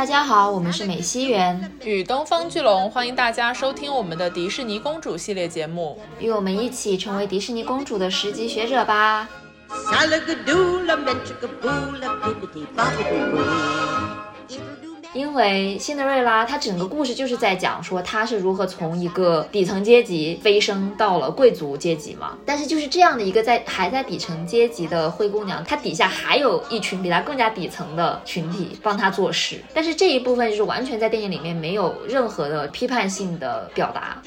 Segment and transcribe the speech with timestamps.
[0.00, 9.28] 大家好，我们是美西园与东方巨龙，欢迎大家收听我们的迪士尼公主系列节目，与我们一起成为迪士尼公主的十级学者吧。
[15.12, 22.38] 因为辛德瑞拉，她整个故事就是在讲说她是如何从一个底层阶级飞升到了贵族阶级嘛。
[22.46, 29.60] 但是就是这样的一个在还在底层阶级的灰姑娘，她底下还有一群比她更加底层的群体帮她做事。
[29.74, 34.22] 但是这一部分就是完全在电影里面没有任何的批判性的表达。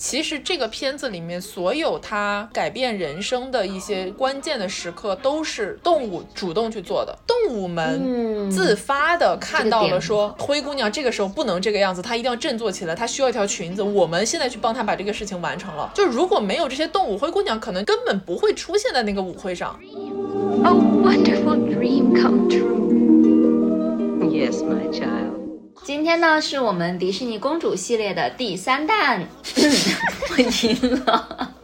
[0.00, 7.14] 其实这个片子里面所有他改变人生的一些关键的时刻，都是动物主动去做的。
[7.26, 13.82] 动物们自发的看到了说，灰姑娘这个时候不能这个样子，她一定要振作起来，她需要一条裙子。
[13.82, 15.92] 我们现在去帮她把这个事情完成了。
[15.94, 19.78] 就如果没有这些动物，灰姑娘可能根本不会出现在那个舞会上。
[25.82, 29.26] 今天呢，是我们迪士尼公主系列的第三弹，
[30.30, 31.54] 我赢了，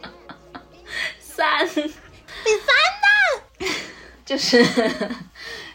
[1.19, 3.69] 三，第三弹，
[4.25, 4.65] 就是，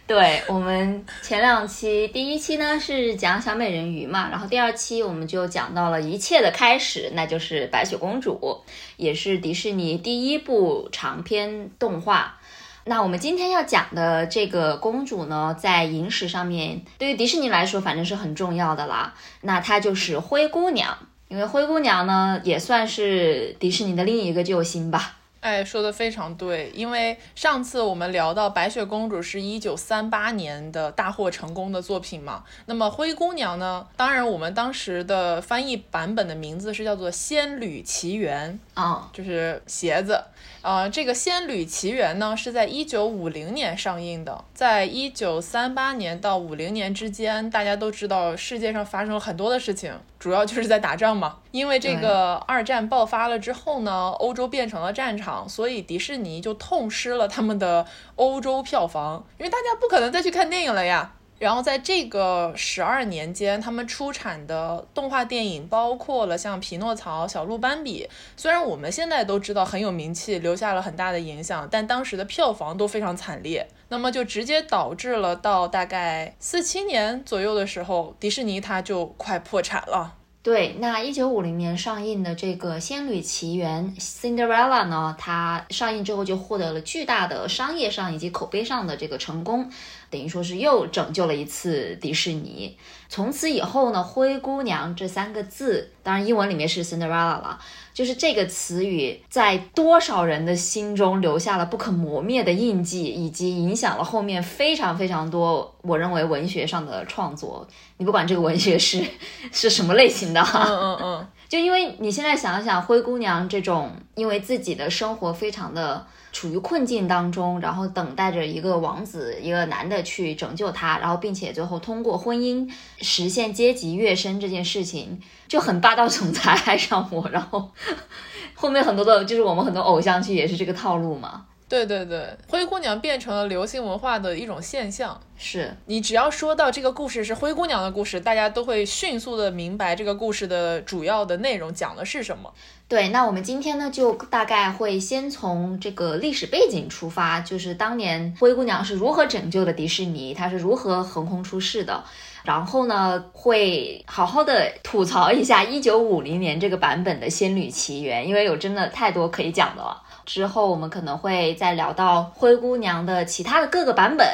[0.07, 8.63] 对我们前两期，第一期呢是讲小美人鱼嘛，然后第二期我们就讲到了一切的开始，那就是白雪公主，
[8.97, 12.41] 也是迪士尼第一部长篇动画。
[12.85, 19.15] 那我们今天要讲的这个公主呢，在影史上面，对于迪士尼来说，反正是很重要的啦。
[19.43, 25.19] 那她就是灰姑娘，因为灰姑娘呢，也算是迪士尼的另一个救星吧。
[25.41, 33.85] 哎，说的非常对，因为上次我们聊到白雪公主是一九三八年的大获成功的作品嘛，那么灰姑娘呢？
[33.97, 40.23] 当然，我们当时的翻译版本的名字是叫做《仙履奇缘》啊，就是鞋子。
[40.63, 51.39] 呃，这个《仙履奇缘》呢是在一九五零年上映的，在一九三八年到五零年之间，大家都知道世界上发生了很多的事情，主要就是在打仗嘛。
[51.51, 57.85] 因为这个二战爆发了之后呢，欧洲变成了战场，所以迪士尼就痛失了他们的
[58.15, 61.13] 欧洲票房，因为大家不可能再去看电影了呀。
[61.43, 68.05] 然后在这个十二年间，他们出产的动画电影包括了像《匹诺曹》《小鹿斑比》，
[68.37, 73.67] 虽然我们现在都知道很有名气，留下了很大的影响，但当时的票房都非常惨烈。
[73.89, 80.19] 那么就直接导致了到大概四七年左右的时候，迪士尼它就快破产了。
[80.45, 89.71] 对，那一九五零年上映的这个《仙女奇缘》（Cinderella） 呢，它上映之后就获得了巨大的商业上以及口碑上的这个成功。
[90.11, 92.77] 等于说是又拯救了一次迪士尼。
[93.13, 97.59] 从此以后呢，灰姑娘这三个字，当然英文里面是 Cinderella 了，
[97.93, 105.75] 就是这个词语在多少人的心中留下了不可磨灭的印记，以及影响了后面非常非常多。
[105.83, 107.69] 我认为文学上的创作，
[107.99, 109.05] 你不管这个文学是
[109.53, 116.07] 是什么类型的，嗯嗯嗯，就因为你现在想想，灰姑娘这种，因为自己的生活非常的。
[116.33, 122.67] 处于困境当中，然后等待着一个王子，一个男的去拯救她，然后并且最后通过婚姻
[123.03, 127.71] 实现阶级跃升这件事情，就很霸道总裁爱上我，然后
[128.57, 131.45] 后面很多的就是我们很多偶像剧也是这个套路嘛。
[131.73, 135.19] 对对对，灰姑娘变成了流行文化的一种现象。
[135.39, 142.53] 是你只要说到这个故事是灰姑娘的故事，大家都会迅速的明白这个故事的主要的内容讲的是什么。
[142.89, 152.05] 对，那我们今天呢，就大概会先从这个历史背景出发，就是当年灰姑娘是如何拯救的迪士尼，她是如何横空出世的。
[152.45, 160.03] 然后呢，会好好的吐槽一下一九五零年这个版本的《仙履奇缘》，因为有真的太多可以讲的了。
[160.25, 164.27] 之后我们可能会再聊到灰姑娘的其他的各个版本，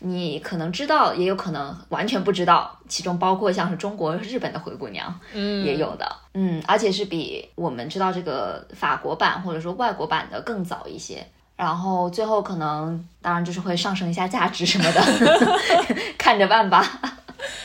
[0.00, 11.26] 你可能知道，也有可能完全不知道，其中包括像是中国、日本的灰姑娘，嗯，也有的，嗯，而且是比我们知道这个法国版或者说外国版的更早一些。
[11.56, 15.00] 然后最后可能当然就是会上升一下价值什么的，
[16.18, 16.84] 看着办吧。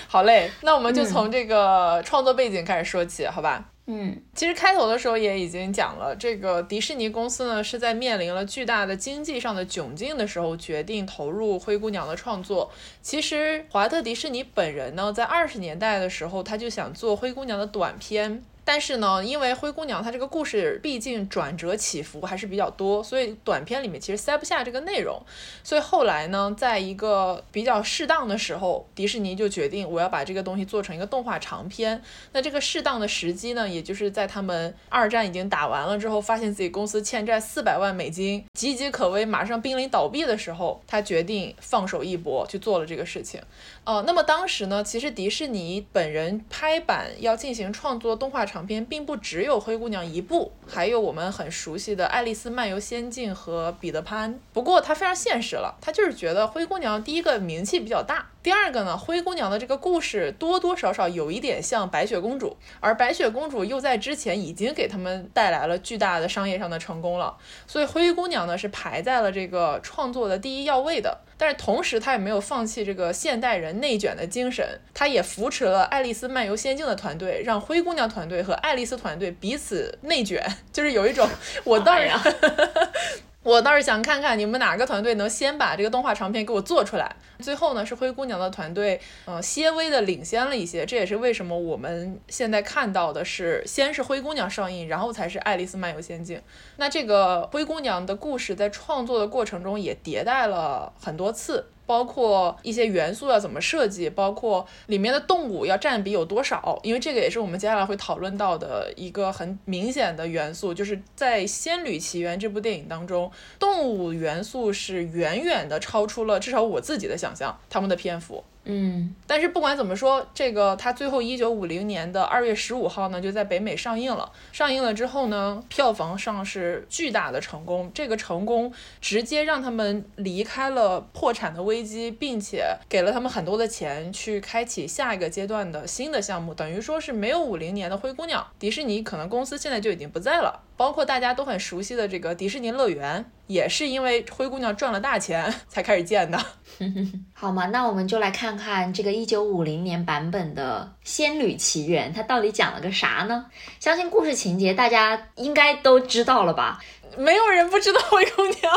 [0.07, 3.63] 好嘞，那我们就从这个创作背景开始说起，好吧？
[3.91, 12.71] 嗯，其实开头的时候也已经讲了，这个迪士尼公司呢是在面临了巨大的经济上的窘境的时候，决定投入灰姑娘的创作。
[13.01, 18.43] 其实华特迪士尼本人呢，在二十年代的时候，他就想做灰姑娘的短片。
[18.71, 25.19] 但是呢，因为灰姑娘她这个故事毕竟转折起伏还是比较多，所以短片里面其实塞不下这个内容。
[25.63, 31.99] 所以后来呢，在一个比较适当的时候，迪士尼就决定我要把这个东西做成一个动画长片。
[32.31, 43.41] 那这个适当的时机呢，也就是在他们二战已经打完了之后，发现自己公司欠债四百万美金，岌岌可危，马上濒临倒闭的时候，他决定放手一搏，去做了这个事情。
[43.89, 54.31] 哦，那么当时呢，其实迪士尼本人拍板要进行创作动画长片，并不只有灰姑娘一部，还有我们很熟悉的《爱丽丝漫游仙境》和《彼得潘》。
[54.53, 71.21] 不过他非常现实了，他就是觉得灰姑娘第一个名气比较大，第二个呢，灰姑娘的这个故事多多少少有一点像白雪公主，而白雪公主又在之前已经给他们带来了巨大的商业上的成功了，所以灰姑娘呢是排在了这个创作的第一要位的。
[71.41, 81.27] 但是同时，他也没有放弃这个现代人内卷的精神，他也扶持了《爱丽丝漫游仙境》的团队，让灰姑娘团队和爱丽丝团队彼此内卷， 就是有一种
[81.63, 82.19] 我当然。
[83.41, 87.15] 我倒是想看看你们哪个团队能先把这个动画长片给我做出来。
[87.39, 90.85] 最后呢，是灰姑娘的团队，呃，些微的领先了一些。
[90.85, 96.41] 这也是为什么我们现在看到的是，先是灰姑娘上映，然后才是爱丽丝漫游仙境。
[96.75, 101.67] 那这个灰姑娘的故事在创作的过程中也迭代了很多次。
[101.89, 118.43] 包括一些元素要怎么设计，包括里面的动物要占比有多少，因为这个也是我们接下来会讨论到的一个很明显的元素，就是在《仙履奇缘》这部电影当中，动物元素是远远的超出了至少我自己的想象，他们的篇幅。
[118.65, 124.31] 嗯，但是不管怎么说，这个它最后一九五零年的二月十五号呢，就在北美上映了。
[124.51, 127.89] 上映了之后呢，票房上是巨大的成功。
[127.95, 128.71] 这个成功
[129.01, 136.53] 直接让他们离开了破产的危机，并且给了他们很多的钱去开启下一个阶段的新的项目。
[136.53, 140.61] 等于说是没有五零年的灰姑娘，迪士尼可能公司现在就已经不在了。
[140.79, 146.39] 包括大家都很熟悉的这个迪士尼乐园，也是因为灰姑娘赚了大钱才开始建的。
[147.35, 153.47] 好嘛，那我们就来看看这个一九五零年版本的《仙女奇缘》，它到底讲了个啥呢？
[153.81, 156.79] 相信故事情节大家应该都知道了吧？
[157.17, 158.73] 没有人不知道灰姑娘。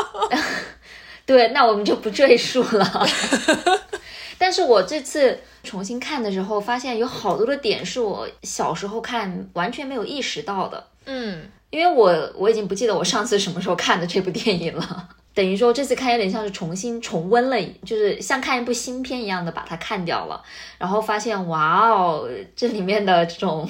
[1.25, 3.07] 对，那我们就不赘述了。
[4.37, 10.87] 但是我这次重新看的时候，发现有好多的点是我小时候看完全没有意识到的。
[11.05, 11.49] 嗯。
[11.73, 20.39] 因为我我已经不记得我上次什么时候看的这部电影了，等于说这次看有点像是重新重温了，就是像看一部新片一样的把它看掉了，
[20.77, 23.67] 然后发现哇哦，这里面的这种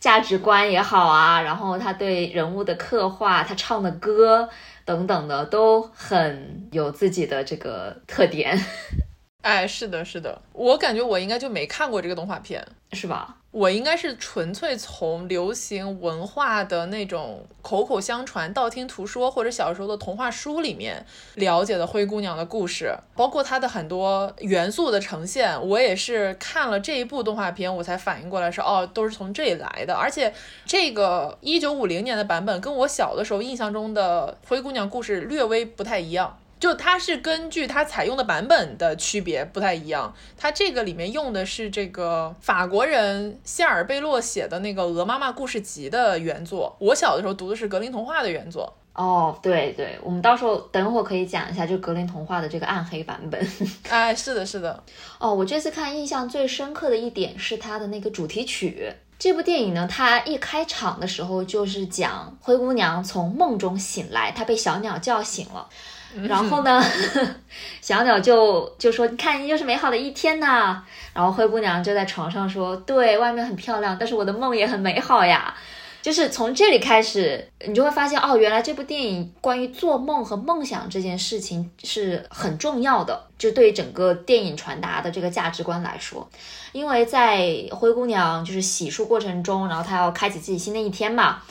[0.00, 4.48] 价值观也好啊，然后他对人物的刻画，他唱的歌
[4.84, 8.60] 等等的都很有自己的这个特点。
[9.42, 13.36] 哎，是的，是的，我感觉我应该就没看过这个动画片，是吧？
[13.50, 21.04] 我应该是纯粹从流行文化的那种口口相传、道听途说，或者小时候的童话书里面
[21.34, 25.66] 了解的灰姑娘的故事，包括它的很多元素的呈现。
[25.66, 29.94] 我也是看了这一部动画片，我才反应过来说，哦，都是从这里来的。
[29.94, 30.32] 而且
[30.66, 36.38] 这个一九五零年的版本跟我小的时候印象中的灰姑娘故事略微不太一样。
[36.60, 48.74] 就它是根据它采用的版本的区别不太一样，它这个里面用的是这个法国人谢尔贝洛写的那个《鹅妈妈故事集》的原作，我小的时候读的是格林童话的原作。
[48.94, 53.40] 哦，对对，我们到时候等会儿可以讲一下就格林童话的这个暗黑版本。
[53.88, 54.82] 哎，是的，是的。
[55.20, 58.92] 哦，我这次看印象最深刻的一点是它的那个主题曲。
[59.16, 65.68] 这部电影呢，它一开场的时候就是讲灰姑娘从梦中醒来，她被小鸟叫醒了。
[66.28, 66.82] 然后呢，
[67.80, 70.82] 小鸟就就说：“你看，又是美好的一天呐。”
[71.14, 75.54] 然后灰姑娘就在床上说：“对外面很漂亮，但是我的梦也很美好呀。”
[76.00, 86.26] 就是从这里开始，你就会发现哦，原来这部电影关于做梦和梦想这件事情是很重要的，就对整个电影传达的这个价值观来说，
[86.72, 91.42] 因为在灰姑娘就是洗漱过程中，然后她要开启自己新的一天嘛。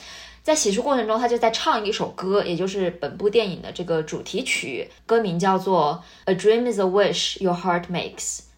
[0.47, 6.01] 在洗漱过程中，他就在唱一首歌，也就是本部电影的这个主题曲，歌名叫做
[6.31, 8.15] 《A Dream Is a Wish Your Heart Makes》。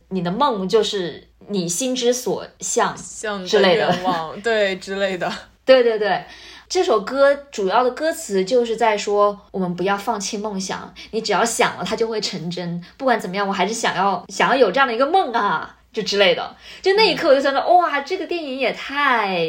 [0.10, 2.96] 你的梦就是你心之所向
[3.44, 3.92] 之类的
[4.44, 5.34] 对之类的。
[5.66, 6.24] 对对对，
[6.68, 12.86] 这首歌主要的歌词就是在说，我们不要放弃梦想，你只要想了，它就会成真。
[12.98, 15.78] 不管怎么样，我还是想要想要有这样的一个梦啊。
[15.92, 19.40] 就之类的，就那一刻我就想着，哇，这个电影也太，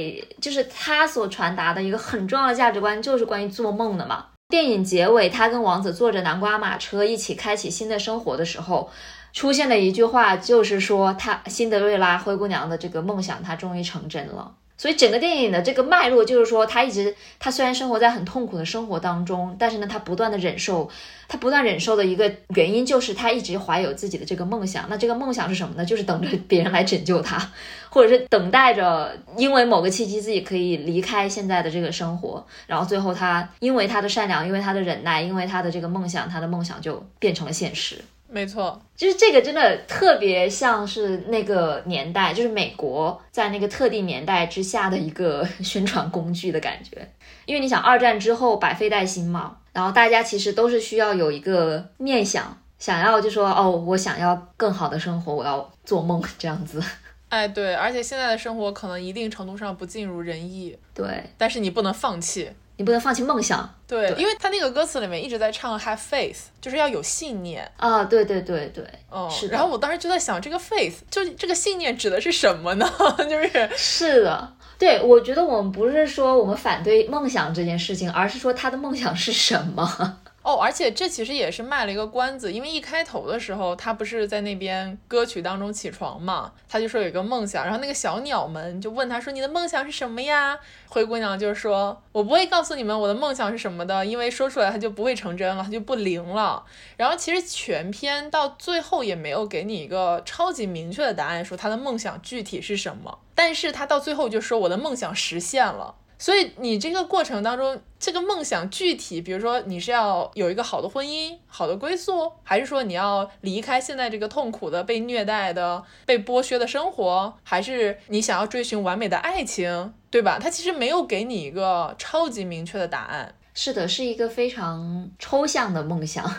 [0.40, 4.26] 就是他所传达的一个很重要的价值观，就是关于做梦的嘛。
[4.48, 8.90] 电影结尾，他跟王子坐着南瓜马车一起开启新的生活的时候，
[9.32, 14.52] 出现的一句话，就是说他辛德瑞拉灰姑娘的这个梦想，它终于成真了。
[14.80, 20.88] 所以整个电影的这个脉络就是说，他一直他虽然生活在很痛苦的生活当中，但是呢，他不断的忍受，
[21.28, 24.86] 他不断忍受的一个原因就是他一直怀有自己的这个梦想。
[24.88, 25.84] 那这个梦想是什么呢？
[25.84, 27.52] 就是等着别人来拯救他，
[27.90, 38.02] 或者是等待着因为某个契机自己可以离开现在的这个生活，然后最后他因为他的善良，因为他的忍耐，因为他的这个梦想，他的梦想就变成了现实。
[38.32, 47.10] 没错，就是这个真的特别像是那个年代，就是美国在那个特定年代之下的一个 宣传工具的感觉。
[47.46, 56.80] 因为你想，二战之后百废待兴嘛，然后大家其实都是需要有一个念想，想要就说哦，我想要更好的生活，我要做梦这样子。
[57.28, 62.50] 哎，对，而且现在的生活可能一定程度上不尽如人意，对，但是你不能放弃。
[62.80, 69.48] 你不能放弃梦想，对，因为他那个歌词里面一直在唱 have faith，就是要有信念啊，对对对对，哦，是。
[69.48, 72.90] 然后我当时就在想，这个 faith 就这个信念指的是什么呢？
[73.28, 80.16] 就是是的，对，我觉得我们不是说我们反对梦想这件事情，而是说他的梦想是什么。
[80.42, 96.64] 哦，而且这其实也是卖了一个关子，因为一开头的时候，他不是在那边歌曲当中起床嘛，他就说有一个梦想，然后那个小鸟们就问他说：“你的梦想是什么呀？”灰姑娘就说：“我不会告诉你们我的梦想是什么的，因为说出来它就不会成真了，它就不灵了。”
[96.96, 120.38] 然后其实全篇到最后也没有给你一个超级明确的答案，说他的梦想具体是什么，但是他到最后就说：“我的梦想实现了。”所以你这个过程当中，这个梦想具体，比如说你是要有一个好的婚姻、好的归宿，还是说你要离开现在这个痛苦的、被虐待的、被剥削的生活，还是你想要追寻完美的爱情，对吧？
[120.38, 123.34] 他其实没有给你一个超级明确的答案。
[123.54, 126.30] 是的，是一个非常抽象的梦想。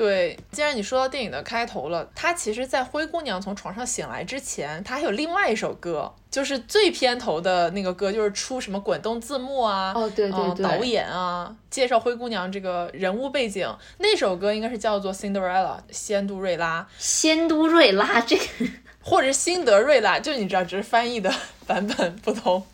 [0.00, 18.44] 对，既然你说到电影的开头了，他其实，在灰姑娘从床上醒来之前，他还有另外一首歌，就是最片头的那个歌，就是出什么滚动字幕啊，哦对对对，导演啊，介绍灰姑娘这个人物背景，那首歌应该是叫做《Cinderella》，仙都瑞拉，仙都瑞拉这个，
[19.04, 21.30] 或者是辛德瑞拉，就你知道，只是翻译的
[21.68, 22.66] 版本不同。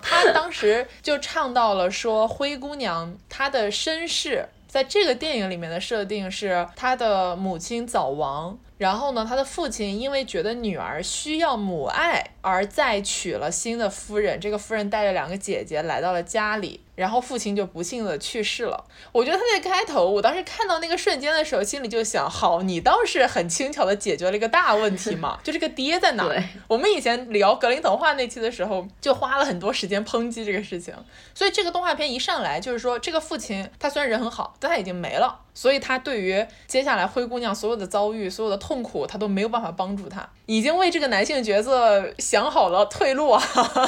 [0.00, 4.48] 他当时就唱到了说，灰姑娘她的身世。
[4.72, 8.58] 在这个电影里面的设定是，他的母亲早亡。
[8.78, 14.40] 然后呢，他的父亲因为觉得女儿需要母爱，而再娶了新的夫人。
[14.40, 18.84] 这个夫人带着两个姐姐来到了家里，然后父亲就不幸的去世了。
[19.10, 26.32] 我觉得他在开头，我当时看到那个瞬间的时候，心里就想：好，你倒是很轻巧的解决了一个大问题嘛，就这个爹在哪？
[26.68, 30.94] 我们以前聊格林童话那期的时候，就花了很多时间抨击这个事情。
[31.34, 35.40] 所以这个动画片一上来就是说，这个父亲他虽然人很好，但他已经没了。
[35.54, 43.42] 所以他对于接下来灰姑娘所有的遭遇、所有的痛苦，他都没有办法帮助她，已经为这个男性角色想好了退路啊。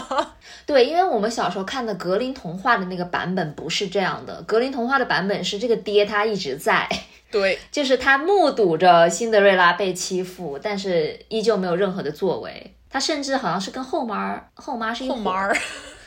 [0.66, 6.88] 对，因为我们小时候看的格林童话的那个版本不是这样的，格林童话的版本是这个爹他一直在，
[7.30, 12.74] 对， 就是他目睹着辛德瑞拉被欺负，但是依旧没有任何的作为。
[12.88, 15.52] 他甚至好像是跟后妈，后妈是一后妈，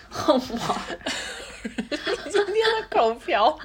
[0.09, 0.75] 后妈，
[2.31, 3.59] 今天的口瓢。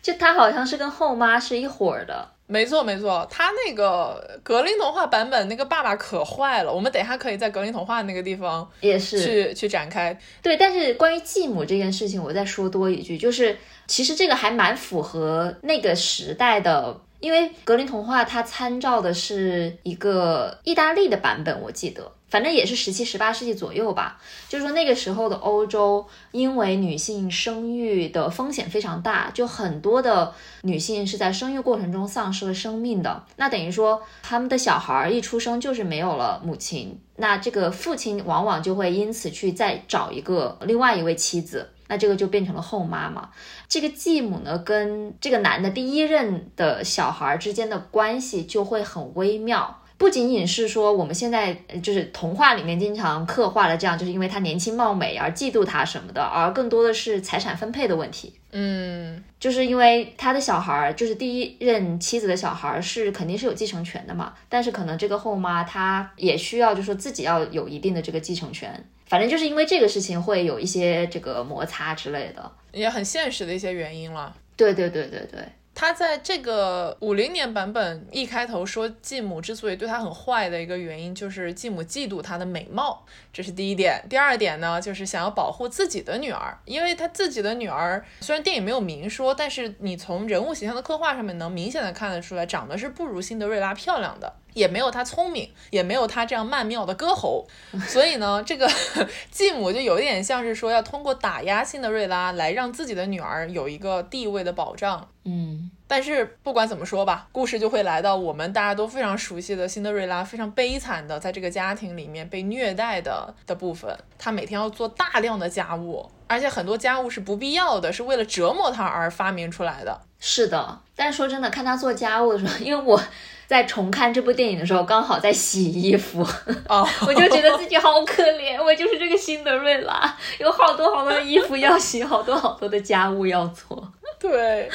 [0.00, 10.18] 就他好像是跟后妈是一伙儿的，没错没错，他那个格林童话版本那个爸爸可坏了，我们等下可以在格林童话那个地方也是去去展开。
[10.42, 17.00] 对，但是关于继母这件事情，我再说多一句，就是其实这个还蛮符合那个时代的。
[17.20, 24.20] 因为格林童话它参照的是一个意大利的版本，我记得，反正也是十七、十八世纪左右吧。
[24.48, 30.32] 就是说那个时候的欧洲，因为女性生育的风险非常大，就很多的
[30.62, 33.24] 女性是在生育过程中丧失了生命的。
[33.36, 41.70] 那等于说他们的小孩一出生就是没有了母亲，那这个父亲往往就会因此去再找一个另外一位妻子。
[41.88, 43.30] 那这个就变成了后妈嘛？
[43.66, 49.82] 这个继母呢，跟这个男的第一任的小孩之间的关系就会很微妙。
[49.96, 51.52] 不仅仅是说我们现在
[51.82, 58.32] 就是童话里面经常刻画的这样，就是因为他年轻貌美而嫉妒他什么的，而更多的是财产分配的问题。
[58.52, 68.88] 嗯，就是因为他的小孩，就是第一任妻子的小孩是肯定是有继承权的嘛，但是可能这个后妈她也需要，就说自己要有一定的这个继承权。
[69.08, 74.34] 反正就是因为这个事情会有一些这个摩擦之类的，也很现实的一些原因了。
[74.56, 75.40] 对对对对对。
[75.74, 84.04] 他在这个五零年版本一开头说，继母之所以对他很坏的一个原因，就是继母嫉妒他的美貌，这是第一点。
[84.10, 94.34] 第二点呢，就是想要保护自己的女儿，因为他自己的女儿虽然电影没有明说，但是你从人物形象的刻画上面能明显的看得出来，长得是不如辛德瑞拉漂亮的。
[94.58, 97.46] 也没有他聪明，也没有他这样曼妙的歌喉，
[97.86, 98.68] 所以呢，这个
[99.30, 105.08] 继母就有一点像是说要通过打压辛德瑞拉来让自己的女儿有一个地位的保障。
[105.24, 113.94] 嗯，但是不管怎么说吧，故事就会来到我们大家都非常熟悉的辛德瑞拉非常悲惨的在这个家庭里面被虐待的的部分。
[114.18, 120.00] 她每天要做大量的家务，而且很多家务是不必要的，是为了折磨她而发明出来的。
[120.20, 123.00] 是的，但是说真的，看她做家务的时候，因为我
[123.46, 126.26] 在重看这部电影的时候，刚好在洗衣服，
[126.68, 134.68] 哦， 我就觉得自己好可怜，我就是这个辛德瑞拉，有好多好多的衣服要洗，好多好多的家务要做，对，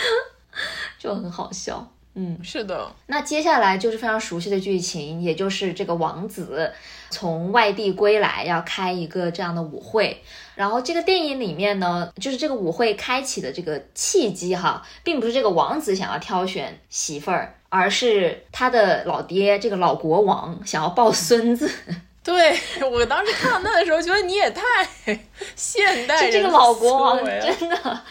[1.03, 1.85] 就很好笑。
[2.15, 6.71] 嗯，是的，那接下来就是非常熟悉的剧情，也就是这个王子
[7.09, 10.23] 从外地归来，要开一个这样的舞会。
[10.55, 21.69] 然后这个电影里面呢，就是这个舞会开启的这个契机哈，并不是这个王子想要挑选媳妇儿，而是他的老爹这个老国王想要抱孙子。
[22.23, 22.57] 对
[22.89, 24.61] 我当时看到那的时候，觉得你也太
[25.57, 28.01] 现代人就这个老国王真的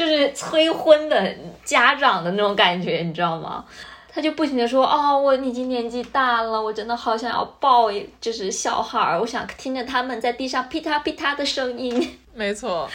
[0.00, 3.62] 就是催婚的家长的那种感觉，你知道吗？
[4.10, 12.16] 他就不停的说，哦，我已经年纪大了，我真的好想要抱，就是小孩儿，我想听着他们在地上噼嗒噼嗒的声音。
[12.32, 12.88] 没错，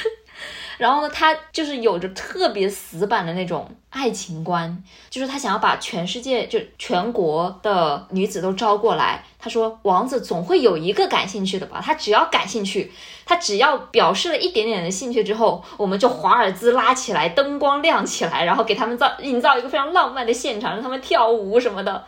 [0.79, 9.23] 然后呢，他就是有着特别死板的那种爱情观，就是他想要把全世界就全国的女子都招过来。
[9.39, 11.81] 他说，王子总会有一个感兴趣的吧？
[11.81, 12.91] 他只要感兴趣，
[13.25, 22.03] 他只要表示了一点点的兴趣之后，我们就华尔兹拉起来，灯光亮起来，然后给他们造营造一个非常浪漫的现场，让他们跳舞什么的，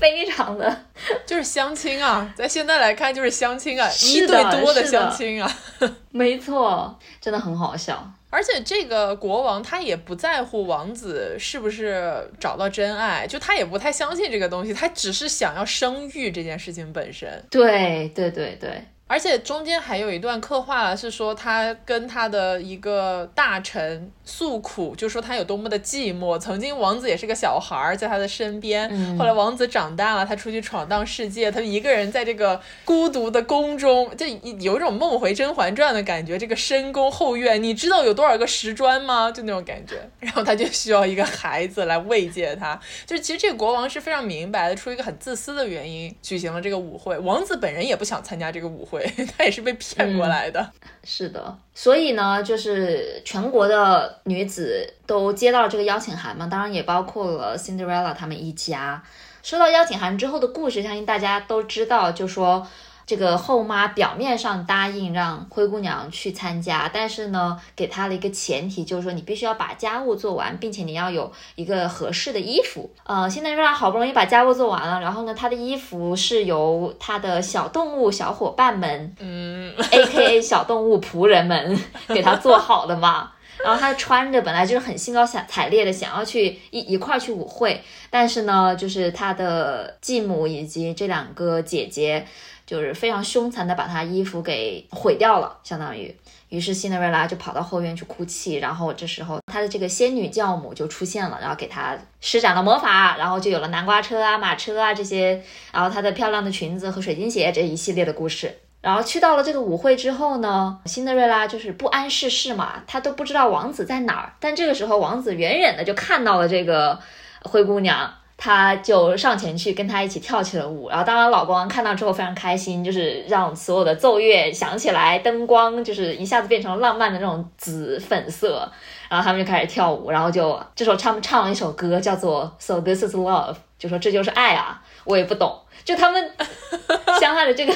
[0.00, 0.84] 非常的
[1.24, 5.56] 就是相亲啊，在现在来看就是相亲啊，一对多的相亲啊。
[6.10, 8.10] 没错，真的很好笑。
[8.30, 17.28] 而且这个国王他也不在乎王子是不是找到真爱，就他也不太相信这个东西，他只是想要生育这件事情本身。
[17.50, 26.38] 对对对对，而且中间还有一段刻画了，是说他跟他的一个大臣诉苦，就说他有多么的寂寞。
[26.38, 34.24] 曾经王子也是个小孩儿，在他的身边，嗯后来王子长大了，他出去闯荡世界，他一个人在这个孤独的宫中，就
[34.60, 36.38] 有一种梦回《甄嬛传》的感觉。
[36.38, 39.32] 这个深宫后院，你知道有多少个石砖吗？
[39.32, 39.96] 就那种感觉。
[40.20, 42.80] 然后他就需要一个孩子来慰藉他。
[43.04, 47.18] 就是其实这个国王是非常明白的，出于一个很自私的原因举行了这个舞会。
[47.18, 49.04] 王子本人也不想参加这个舞会，
[49.36, 50.70] 他也是被骗过来的。
[51.02, 59.02] 是的，所以呢，就是全国的女子都接到了这个邀请函嘛，当然也包括了 Cinderella 他们一家。
[59.42, 62.66] 收到邀请函之后的故事，相信大家都知道，就说
[63.10, 72.88] 这个后妈表面上答应让灰姑娘去参加，但是呢，给她了一个前提，就是说你必须要把家务做完，并且你要有一个合适的衣服。
[73.02, 83.32] 呃，现在瑞拉好不容易把家务做完了，然后呢，她的衣服是由她的小动物小伙伴们嗯， A K A 小动物仆人们给她做好的嘛。
[83.62, 92.24] 然后她穿着本来就是很兴高采采烈的想要去一一块儿去舞会，但是呢，就是她的继母以及这两个姐姐，
[92.70, 96.16] 就是非常凶残的把他衣服给毁掉了，相当于。
[96.50, 108.56] 于是辛德瑞拉就跑到后院去哭泣，然后这时候她的这个仙女教母就出现了，然后给她施展了魔法，然后就有了南瓜车啊、马车啊这些，然后她的漂亮的裙子和水晶鞋这一系列的故事。
[108.80, 114.32] 然后去到了这个舞会之后呢，辛德瑞拉就是不谙世事嘛，她都不知道王子在哪儿。
[114.38, 117.00] 但这个时候，王子远远的就看到了这个
[117.42, 120.88] 灰姑娘，他就上前去跟她一起跳起了舞。
[120.88, 128.66] 然后，当然老公看到之后非常开心，就是让所有的奏乐响起来，灯光就是一下子变成了浪漫的那种紫粉色。
[129.10, 135.52] 然后他们就开始跳舞，然后就这时候他们唱了一首歌，叫做《So This Is Love》，就说这就是爱啊，我也不懂，
[135.90, 136.30] 就他们
[137.18, 137.74] 相爱的这个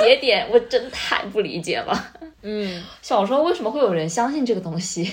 [0.00, 2.12] 节点，我真太不理解了。
[2.40, 5.02] 嗯，小时候为什么会有人相信这个东西？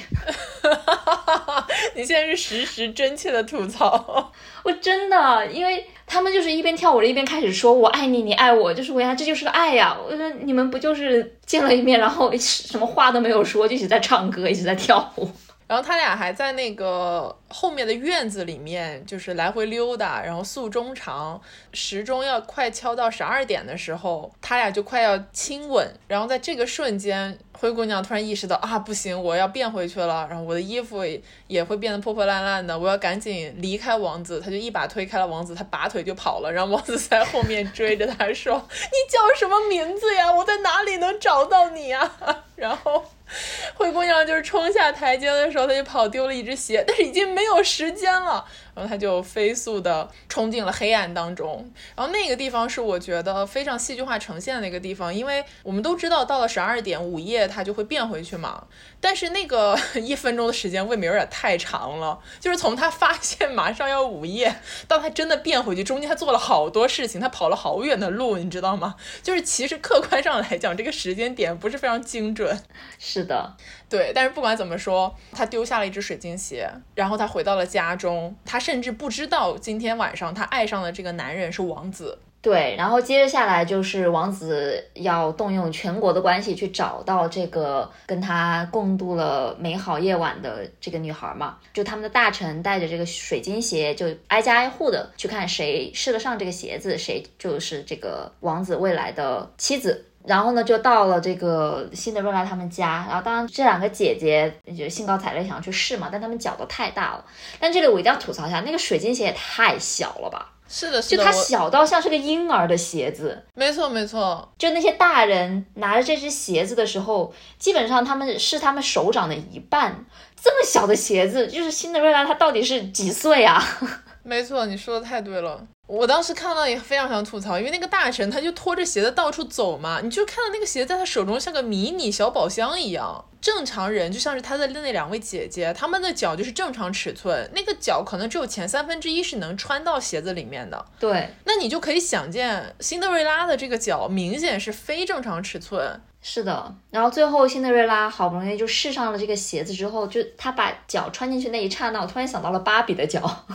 [1.95, 4.31] 你现在是实时真切的吐槽。
[4.63, 9.97] 我真的，因为他们就是一边跳舞着一边开始说“我爱你，你爱我”，就是我呀，这就是个爱呀。
[10.01, 15.29] 我说你们不就是见了一面，然后什么话都没有说，就一直在唱歌，一直在跳舞。
[15.67, 21.41] 然后他俩还在那个后面的院子里面，就是来回溜达，然后诉衷肠。
[21.73, 25.91] 时钟要快敲到十二点的时候，他俩就快要亲吻。
[26.07, 30.27] 然后在这个瞬间，灰姑娘突然意识到啊，不行，我要变回去了。
[30.29, 31.03] 然后我的衣服
[31.47, 34.39] 也会变得破破烂烂的，我要赶紧离开王子。
[34.39, 36.51] 他就一把推开了王子，他拔腿就跑了。
[36.51, 40.31] 然后王子在后面追着他说：“你叫什么名字呀？
[40.31, 42.11] 我在哪里能找到你呀？”
[42.55, 43.03] 然后。
[43.75, 48.45] 灰姑娘就是冲下台阶的时候，她就跑丢了一只鞋，但是已经没有时间了。
[48.75, 51.71] 然后他就飞速的冲进了黑暗当中。
[51.95, 58.65] 然后那个地方是我觉得非常戏剧化呈现的一个地方，因为我们都知道到了十二点午夜他就会变回去嘛。
[58.99, 64.55] 但是那个 一分钟的时间未免有点太长了，就是从他发现马上要午夜
[64.87, 68.95] 到他真的变回去，中间他做了好多事情，他跑了好远的路，你知道吗？
[69.23, 72.59] 就是其实客观上来讲，这个时间点不是非常精准。
[72.99, 73.55] 是的，
[73.89, 74.11] 对。
[74.13, 82.19] 但是不管怎么说，他丢下了一只水晶鞋，然后他回到了家中，他甚至不知道今天晚上他爱上的这个男人是王子。
[82.41, 100.05] 对，然后接着下来就是王子要动用全国的关系去找到这个跟他共度了美好夜晚的这个女孩嘛，就他们的大臣带着这个水晶鞋，就挨家挨户的去看谁试得上这个鞋子，谁就是这个王子未来的妻子。
[100.27, 107.25] 然后呢，就到了这个辛德瑞拉他们家，然后当然这两个姐姐就兴高采烈想要去试嘛，但他们脚都太大了。
[107.59, 110.51] 但这里我一定要吐槽一下，那个水晶鞋也太小了吧。
[110.67, 114.51] 是的，就它小到像是个婴儿的鞋子，没错没错。
[114.57, 120.05] 就那些大人拿着这只鞋子的时候，基本上他们是他们手掌的一半。
[120.41, 123.63] 这么小的鞋子，就是辛德瑞拉，她到底是几岁啊？
[124.23, 125.63] 没错，你说的太对了。
[125.87, 133.23] 我当时看到也非常想吐槽，因为那个大神他就拖着鞋子到处走嘛，你就看到那个鞋在他手中像个迷你小宝箱一样。
[133.39, 140.83] 正常人就像是他的那两位姐姐，他们的脚就是正常尺寸，那个脚可能只有前三分之一是能穿到鞋子里面的。
[140.99, 146.01] 对，那你就可以想见，辛德瑞拉的这个脚明显是非正常尺寸。
[146.19, 153.45] 是的，然后最后辛德瑞拉好不容易就试上了这个鞋子之后，就他把脚穿进去那一刹那，我突然想到了芭比的脚。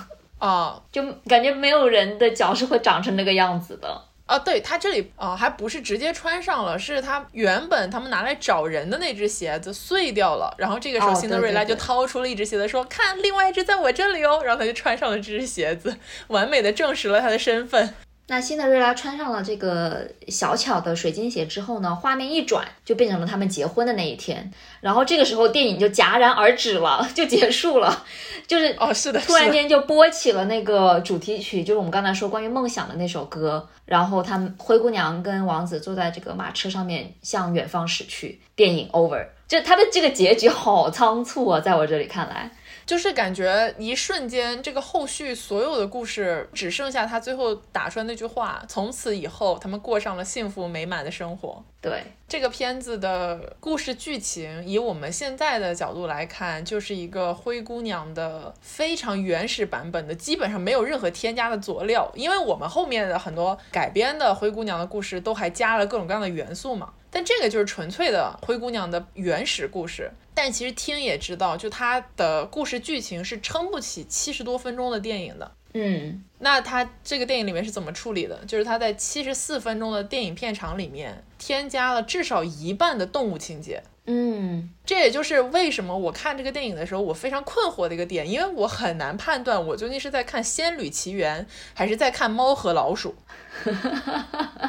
[0.41, 4.39] 啊，就感觉没有人的脚是会长成那个样子的啊。
[4.39, 15.97] 对他这里啊，还不是直接穿上了，是他原本他们拿来找人的那只鞋子碎掉了，然后这个时候辛德瑞拉就掏出了一只鞋子，说：“看，另外一只在我这里哦。”然后他就穿上了这只鞋子，
[16.29, 17.95] 完美的证实了他的身份。
[18.31, 24.49] 那辛德瑞拉穿上了这个小巧的水晶鞋之后呢，画面一转就变成了他们结婚的那一天，
[24.81, 28.05] 然后这个时候电影就戛然而止了， 就结束了，
[28.47, 42.49] 就是哦是的，突然间就播起了那个主题曲，就是我们刚才说关于梦想的那首歌，然后他们灰姑娘跟王子坐在这个马车上面向远方驶去，电影 over，就他的这个结局好仓促啊，在我这里看来。
[42.91, 51.63] 就是感觉一瞬间，这个后续所有的故事只剩下他最后打出来那句话：从此以后，他们过上了幸福美满的生活。
[51.81, 62.11] 对这个片子的故事剧情，以我们现在的角度来看，就是一个灰姑娘的非常原始版本的，基本上没有任何添加的佐料。
[62.17, 66.93] 因为我们后面的很多改编的灰姑娘的故事，都还加了各种各样的元素嘛。
[67.11, 70.11] 但这个就是纯粹的灰姑娘的原始故事。
[70.33, 75.53] 但其实听也知道，就它的故事剧情是撑不起七十多分钟的电影的。
[75.75, 78.37] 嗯，那它这个电影里面是怎么处理的？
[78.47, 83.83] 就是它在七十四分钟的电影片长里面添加了至少一半的动物情节。
[84.07, 91.45] 嗯，这也就是为什么我看这个电影的时候我非常困惑的一个点，因为我很难判断我究竟是在看《仙履奇缘》
[91.75, 93.15] 还是在看《猫和老鼠》。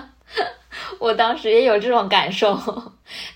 [0.99, 2.57] 我当时也有这种感受，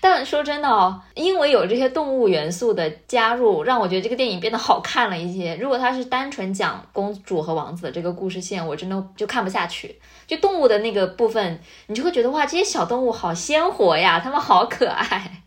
[0.00, 5.54] 但说真的哦，因为有这些动物元素的加入，让我觉得这个电影变得好看了一些。
[5.56, 10.00] 如果它是单纯讲公主和王子的这个故事线，我真的就看不下去。
[10.26, 15.42] 就动物的那个部分，你就会觉得哇，这些小动物好鲜活呀，它们好可爱。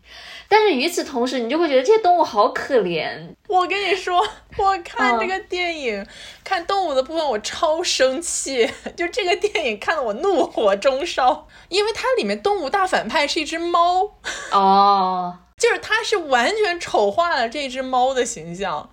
[0.52, 3.08] 但是与此同时，你就会觉得这些动物好可怜。
[3.46, 4.20] 我跟你说，
[4.58, 6.04] 我看这个电影，
[6.42, 8.68] 看动物的部分，我超生气。
[8.96, 14.10] 就这个电影看得我怒火中烧，因为它里面动物大反派是一只猫。
[14.50, 18.90] 哦， 就是它是完全丑化了这只猫的形象。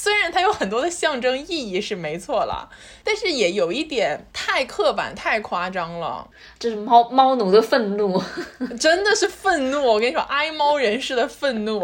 [0.00, 2.70] 虽然它有很多的象征意义是没错了，
[3.02, 6.24] 但是也有一点太刻板、太夸张了。
[6.56, 8.22] 这是猫猫奴的愤怒，
[8.78, 9.84] 真的是愤怒！
[9.84, 11.80] 我跟你说，爱猫人士的愤怒，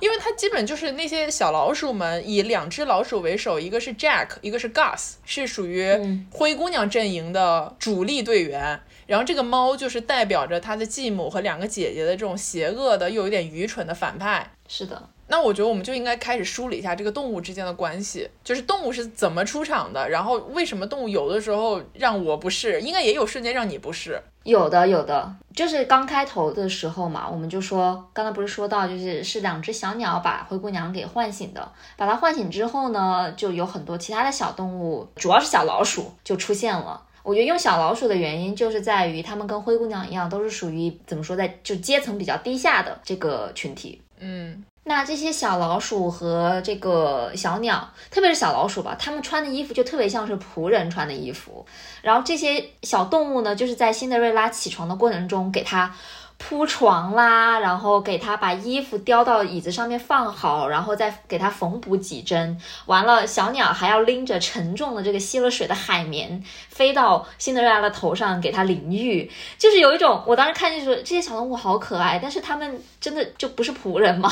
[0.00, 8.80] 因为它基本就是那些小老鼠们以两只老鼠为首，一个是 Jack，一个是 Gus，是属于灰姑娘阵营的主力队员。
[9.06, 14.50] 然后这个猫就是代表着他的继母和两个姐姐的这种邪恶的又有点愚蠢的反派。
[14.66, 15.10] 是的。
[15.28, 24.20] 那我觉得我们就应该开始梳理一下这个动物之间的关系，就是动物是怎么出场的，然后为什么动物有的时候让我不适，应该也有瞬间让你不适。
[24.44, 37.02] 有的，有的，就是刚开头的时候嘛，我们就说，刚才不是说到，就是是两只小鸟把灰姑娘给唤醒的，把它唤醒之后呢，就有很多其他的小动物，主要是小老鼠就出现了。
[37.24, 44.00] 我觉得用小老鼠的原因就是在于它们跟灰姑娘一样，都是属于怎么说，在就阶层比较低下的这个群体。
[44.20, 51.66] 嗯，那这些小老鼠和这个小鸟，特别是小老鼠吧，它们穿的衣服就特别像是仆人穿的衣服。
[52.02, 55.92] 然后这些小动物呢，就是在辛德瑞拉起床的过程中给它。
[56.38, 62.60] 铺床啦，然后给他把衣服叼到椅子上面放好，然后再给他缝补几针。
[62.84, 69.30] 完了，小鸟还要拎着沉重的这个吸了水的海绵，飞到辛德瑞拉的头上给他淋浴。
[69.58, 74.30] 就是有一种，我当时看见说这些小动物好可爱，但是他们真的就不是仆人吗？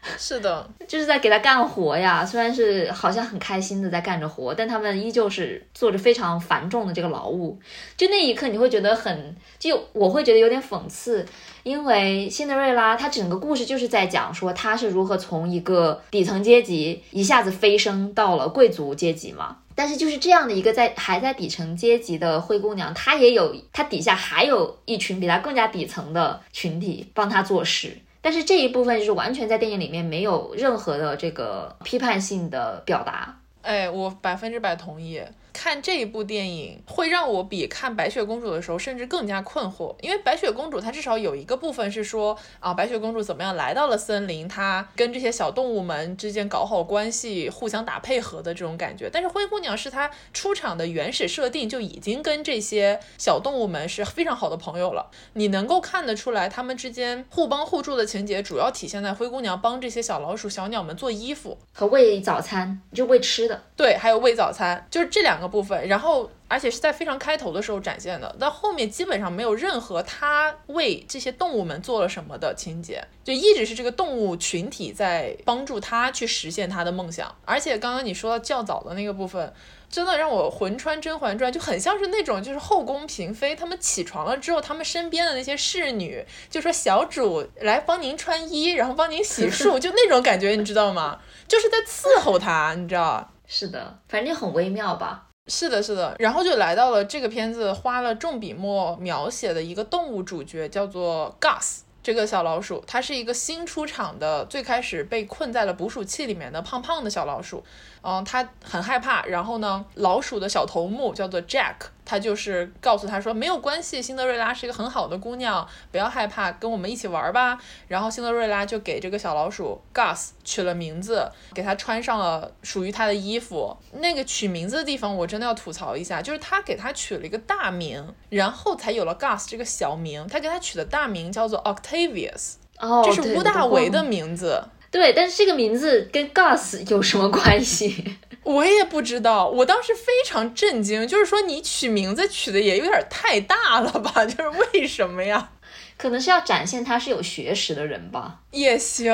[0.16, 2.24] 是的，就是在给他干活呀。
[2.24, 7.58] 虽然是好像很开心的在干着活，但他们依旧是做着非常繁重的这个劳务。
[7.96, 11.26] 就那一刻，你会觉得很，就我会觉得有点讽刺，
[11.62, 19.58] 因为辛德瑞拉她整个故事就是在讲说她是如何从一个底层阶级一下子飞升到了贵族阶级嘛。
[19.74, 27.96] 但是就是这样的一个在还在底层阶级的灰姑娘，她也有她底下还有一群比她更加底层的群体帮她做事。
[28.28, 33.34] 但是这一部分就是完全在电影里面没有任何的这个批判性的表达。
[33.62, 35.18] 哎，我百分之百同意。
[35.58, 49.10] 看这一部电影会让我比看白雪公主的时候甚至更加困惑，因为白雪公主她至少有一个部分是说啊，白雪公主怎么样来到了森林，她跟这些小动物们之间搞好关系，互相打配合的这种感觉。
[49.12, 63.60] 但是灰姑娘是她出场的原始设定就已经跟这些小动物们是非常好的朋友了，你能够看得出来，他们之间互帮互助的情节主要体现在灰姑娘帮这些小老鼠、小鸟们做衣服和喂早餐，就喂吃的。
[63.76, 65.47] 对，还有喂早餐，就是这两个。
[65.48, 77.34] 部分，然后而且是在非常开头的时候展现的，到后面基本上没有任何他为这些动物们做了什么的情节，就一直是这个动物群体在帮助他去实现他的梦想。
[77.44, 79.52] 而且刚刚你说到较早的那个部分，
[79.90, 91.18] 真的让我魂穿《甄嬛传》，就很像是那种就是后宫嫔妃，她们起床了之后，她们身边的那些侍女就说：“小主来帮您穿衣，然后帮您洗漱”， 就那种感觉，你知道吗？
[91.46, 93.32] 就是在伺候她，你知道？
[93.46, 95.27] 是的，反正就很微妙吧。
[95.48, 107.64] 是的，是的，然后就来到了这个片子花了重笔墨描写的一个动物主角，叫做 Gus 这个小老鼠，它是一个新出场的，最开始被困在了捕鼠器里面的胖胖的小老鼠。
[108.02, 117.58] 嗯，他很害怕，然后呢，老鼠的小头目叫做 Jack，他就是告诉他说没有关系，辛德瑞拉是一个很好的姑娘，不要害怕，跟我们一起玩吧。
[117.88, 123.76] 然后辛德瑞拉就给这个小老鼠 Gus 取了名字，给他穿上了属于他的衣服。
[123.92, 130.26] 那个取名字的地方我真的要吐槽一下，就是他给他取了一个大名，然后才有了 Gus 这个小名。
[130.28, 134.62] 他给他取的大名叫做 Octavius，哦，这是乌大维的名字。
[134.90, 138.16] 对，但是这个名字跟 Gus 有什么关系？
[138.42, 139.46] 我也不知道。
[139.48, 144.24] 我当时非常震惊，就是说你取名字取的也有点太大了吧？
[144.24, 145.50] 就是为什么呀？
[145.98, 148.38] 可能是要展现他是有学识的人吧？
[148.52, 149.12] 也行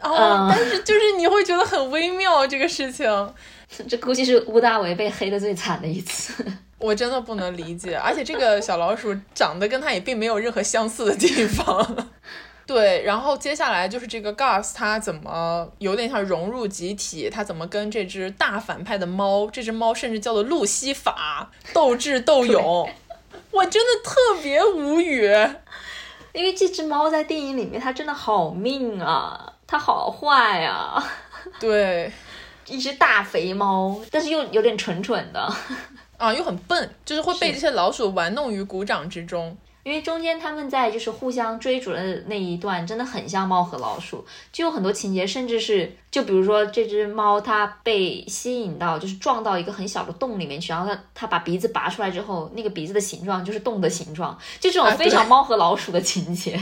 [0.00, 3.34] 啊，但是就是你会觉得很微妙这个事情。
[3.88, 6.44] 这估计是乌大维被黑的最惨的一次。
[6.78, 12.10] 我真的不能理解，而且这个小老鼠长得跟他也并没有任何相似的地方。
[12.66, 17.30] 对，然后接下来就是这个 Gus，他怎么有点像融入集体？
[17.30, 22.90] 他怎么跟这只大反派的猫，这只猫甚至叫做路西法斗智斗勇？
[23.52, 25.30] 我真的特别无语，
[26.34, 31.02] 因为这只猫在电影里面它真的好命啊，它好坏啊。
[31.60, 32.10] 对，
[32.66, 35.40] 一只大肥猫，但是又有点蠢蠢的，
[36.16, 39.56] 啊，又很笨，就是会被这些老鼠玩弄于股掌之中。
[39.86, 56.60] 因为中间他们在就是互相追逐的那一段，真的很像猫和老鼠，就有很多情节，甚至是就比如说这只猫它被吸引到，就是撞到一个很小的洞里面去，然后它它把鼻子拔出来之后，那个鼻子的形状就是洞的形状，就这种非常猫和老鼠的情节。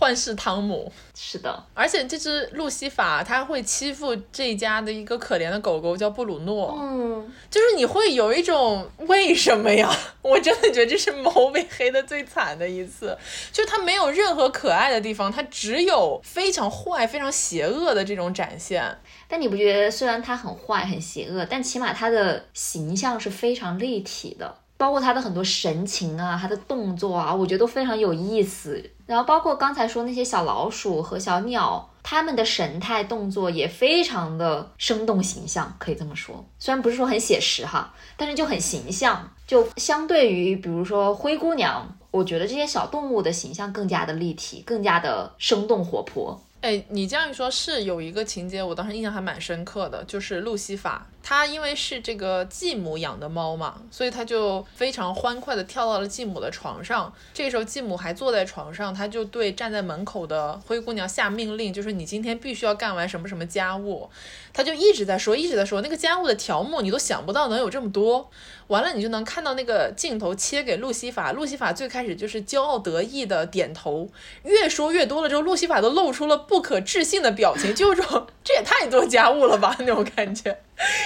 [0.00, 9.94] 幻视汤姆是的，而且这只路西法它会欺负这家的一个可怜的狗狗叫布鲁诺，嗯，就是你会有一种为什么呀？
[10.22, 13.14] 我真的觉得这是猫被黑的最惨的一次，
[13.52, 18.82] 就它没有任何可爱的地方，它只有非常坏、非常邪恶的这种展现。
[19.28, 24.56] 但你不觉得虽然它很坏、很邪恶，但起码它的形象是非常立体的。
[24.80, 28.82] 包括他的很多神情啊，他的动作啊，我觉得都非常有意思。
[29.04, 36.42] 然后包括刚才说那些小老鼠和小鸟，他们的神态动作也非常的生动形象，可以这么说。
[36.58, 39.30] 虽然不是说很写实哈，但是就很形象。
[39.46, 46.40] 就相对于比如说灰姑娘，我觉得这些小动物的形象更加的立体，更加的生动活泼。
[46.62, 57.12] 哎，你这样一说，是有一个情节，我当时印象还蛮深刻的，就是路西法他因为是这个继母养的猫嘛，所以他就非常欢快地跳到了继母的床上。
[57.32, 64.08] 这个时候继母还坐在床上，他就对站在门口的灰姑娘下命令，就是你今天必须要干完什么什么家务。
[64.52, 68.28] 他就一直在说，一直在说那个家务的条目，你都想不到能有这么多。
[68.70, 74.08] 完了，你就能看到那个镜头切给路西法，路西法最开始就是骄傲得意的点头，
[74.44, 80.56] 越说越多了之后，路西法都露出了不可置信的表情，就是说这也太多家务了吧那种感觉。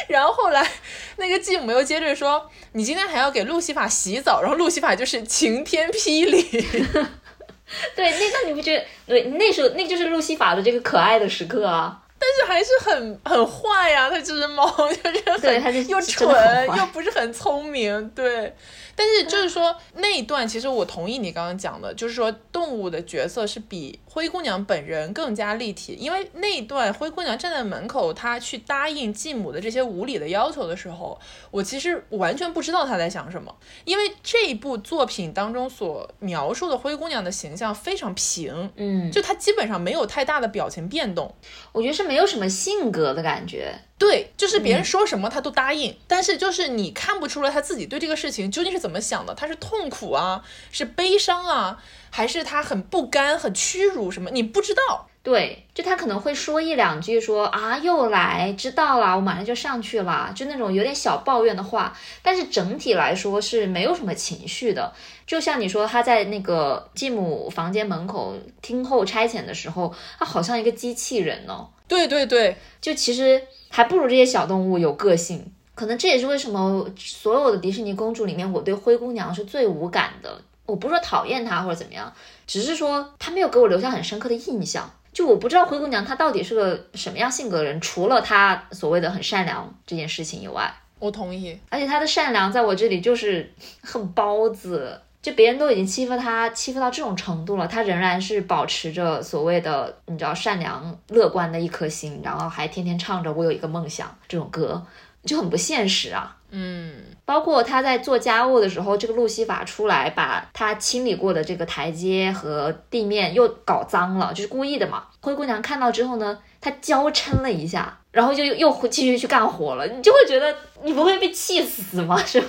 [0.07, 0.71] 然后后来
[1.17, 6.43] 那个继母又接着说，你今天还要给路西法洗澡，然后路西法就是晴天霹雳。
[7.97, 8.85] 对，那个你不觉得？
[9.07, 12.03] 对，那时候那就是路西法的这个可爱的时刻啊。
[12.25, 18.55] 但是还是很很坏呀，它这只猫 就是很又蠢又不是很聪明，对。
[18.97, 33.53] 但是就是说那一段，其实我同意你刚刚讲的，就是说动物的角色是比灰姑娘本人更加立体，因为那一段灰姑娘站在门口，她去答应继母的这些无理的要求的时候，我其实完全不知道她在想什么，
[33.85, 41.35] 因为这一部作品当中所描述的灰姑娘的形象非常平，嗯，就她基本上没有太大的表情变动，
[41.73, 43.75] 我觉得是没有什么性格的感觉。
[43.97, 51.79] 对，就是别人说什么他都答应，但是就是你看不出来他自己对这个事情究竟是怎么想的，他是痛苦啊，是悲伤啊，
[52.11, 54.31] 还是他很不甘、很屈辱什么？
[54.33, 55.09] 你不知道。
[55.23, 61.97] 对，就他可能会说一两句，说啊又来，知道了，我马上就上去了，就那种有点小抱怨的话。
[62.21, 64.93] 但是整体来说是没有什么情绪的。
[65.27, 71.67] 就像你说他在那个继母房间门口听候差遣的时候，他好像一个机器人呢。
[71.89, 73.41] 对对对，就其实。
[73.75, 80.41] 还不如这些小动物有个性，可能这也是为什么所有的迪士尼公主里面，我对灰姑娘是最无感的。
[80.65, 82.13] 我不是说讨厌她或者怎么样，
[82.47, 84.89] 只是说她没有给我留下很深刻的印象。
[85.13, 91.59] 就我不知道灰姑娘她到底是个什么样性格的人，除了她所谓的很善良这件事情以外，我同意。
[91.69, 95.01] 而且她的善良在我这里就是很包子。
[95.25, 104.85] 就别人都已经欺负他，欺负到这种程度了，他仍然是保持着所谓的你知道善良乐观的一颗心，然后还天天唱着我有一个梦想这种歌，
[105.25, 106.37] 就很不现实啊。
[106.51, 115.05] 嗯，包括他在做家务的时候，这个路西法出来把他清理过的这个台阶和地面又搞脏了，就是故意的嘛。
[115.25, 117.99] 灰姑娘看到之后呢，她娇嗔了一下。
[118.13, 122.17] 然后就又继续去干活了，你就会觉得你不会被气死吗？
[122.25, 122.41] 是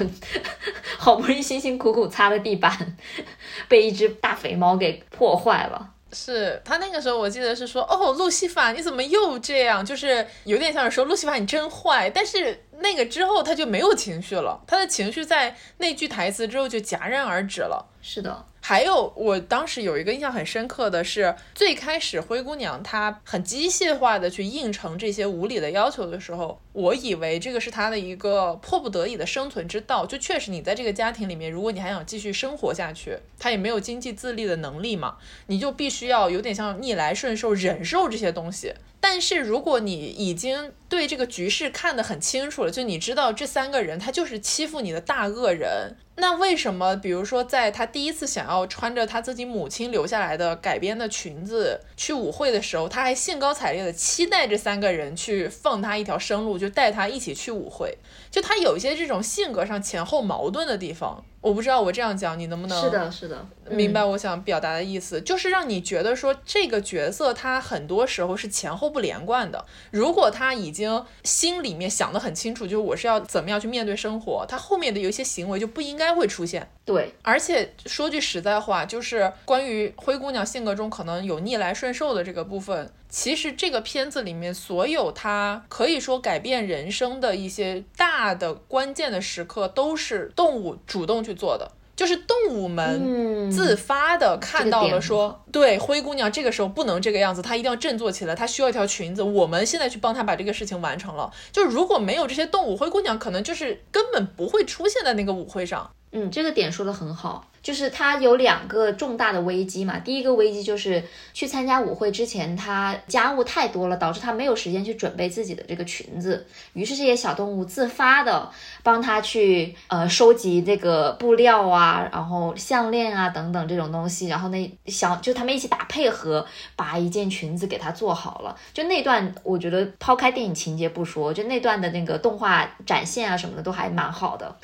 [1.00, 2.96] 好不容易辛辛苦苦擦的地板，
[3.68, 5.90] 被一只大肥猫给破坏了。
[6.14, 9.84] 是他那个时候，我记得是说，哦，路西法你怎么又这样？
[9.84, 12.12] 就是有点像是说路西法你真坏。
[12.12, 17.88] 但是那个之后他就没有情绪了，他的情绪在那句台词之后就戛然而止了。
[18.04, 18.46] 是的。
[18.68, 30.04] 还有，我当时有一个印象很深刻的是，最开始灰姑娘她很机械化的去应承这些无理的要求的时候，我以为这个是她的一个迫不得已的生存之道。
[30.08, 38.74] 就确实，你在这个家庭里面，如果你还想继续生活下去，她也没有经济自立的能力嘛，你就必须要有点像逆来顺受，忍受这些东西。
[39.08, 45.96] 但是如果你已经对这个局势看得很清楚了，就你知道这三个人他就是欺负你的大恶人。
[46.16, 58.00] 那为什么，比如说，在他第一次想要穿着他自己母亲留下来的改编的裙子去舞会的时候，他还兴高采烈的期待这三个人去放他一条生路，就带他一起去舞会？
[58.32, 61.24] 就他有一些这种性格上前后矛盾的地方。
[61.46, 69.64] 我不知道我这样讲你能不能是的，是的，明白我想表达的意思，就是让你觉得说这个角色他很多时候是前后不连贯的。
[69.92, 76.68] 如果他已经心里面想得很清楚，就是我是要怎么样去面对生活，他后面的有一些行为就不应该会出现。
[76.84, 82.92] 对，而且说句实在话，就是关于灰姑娘性格中可能有逆来顺受的这个部分。
[83.16, 101.32] 其实这个片子里面所有他可以说改变人生的一些大的关键的时刻，都是动物主动去做的，就是动物们自发的看到了说，对灰姑娘这个时候不能这个样子，她一定要振作起来，她需要一条裙子，我们现在去帮她把这个事情完成了。
[101.54, 105.90] 就如果没有这些动物，灰姑娘可能就是根本不会出现在那个舞会上。
[106.12, 107.48] 嗯，这个点说的很好。
[107.66, 116.46] 就是他有两个重大的危机嘛，第一个危机就是去参加舞会之前，他家务太多了，导致他没有时间去准备自己的这个裙子。
[116.74, 118.48] 于是这些小动物自发的
[118.84, 128.56] 帮他去呃收集这个布料啊，然后项链啊等等这种东西，然后那小就他们一起打配合，把一件裙子给他做好了。
[128.76, 134.56] 就那段，我觉得抛开电影情节不说，就那段的那个动画展现啊什么的都还蛮好的。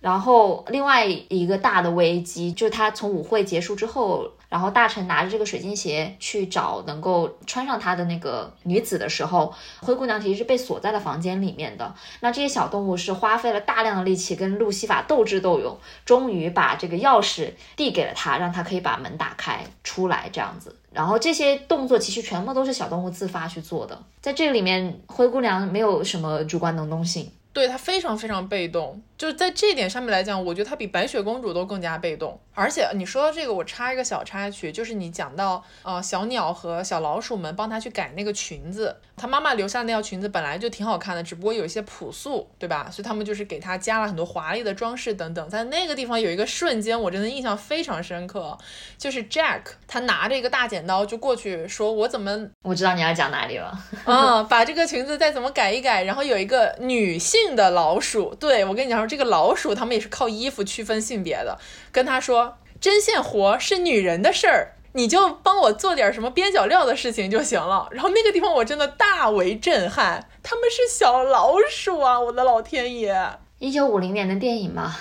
[0.00, 11.94] 然后另外一个大的危机就是他从舞会结束之后，然后大臣拿着这个水晶鞋去找能够穿上它的那个女子的时候，灰姑娘其实是被锁在了房间里面的。
[12.20, 20.74] 那这些小动物是花费了大量的力气跟路西法斗智斗勇，终于把这个钥匙递给了他，让他可以把门打开出来这样子。
[20.90, 27.30] 然后这些动作其实全部都是小动物自发去做的，在这个里面，灰姑娘没有什么主观能动性。
[27.52, 32.40] 对她非常非常被动，就是在这一点上面来讲，我觉得她比白雪公主都更加被动。
[32.54, 42.88] 而且你说到这个，我插一个小插曲，就是你讲到呃小鸟和小老鼠们帮她去改那个裙子，她妈妈留下那条裙子本来就挺好看的，只不过有一些朴素，对吧？
[42.90, 45.48] 所以他们就是给她加了很多华丽的装饰等等。
[45.48, 48.56] 在那个地方有一个瞬间，我真的印象非常深刻，
[48.96, 53.78] 就是 Jack 他拿着一个大剪刀就过去说：“我怎么我知道你要讲哪里了？
[54.06, 57.40] 嗯，把这个裙子再怎么改一改。”然后有一个女性。
[57.40, 61.58] 性的老鼠，对我跟你讲说，这个老鼠他们也是靠衣服区分性别的。
[61.90, 67.88] 跟他说，针线活是女人的事儿，你就帮我做点什么边角料的事情就行了。
[67.90, 72.18] 然后那个地方我真的大为震撼，他们是小老鼠啊！
[72.18, 74.96] 我的老天爷，一九五零年的电影嘛，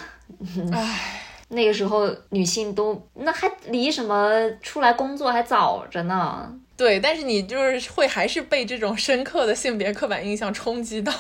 [0.74, 4.30] 唉， 那个时候女性都那还离什么
[4.62, 6.54] 出来工作还早着呢。
[6.80, 11.12] 对，但是你就是会还是被这种深刻的性别刻板印象冲击到。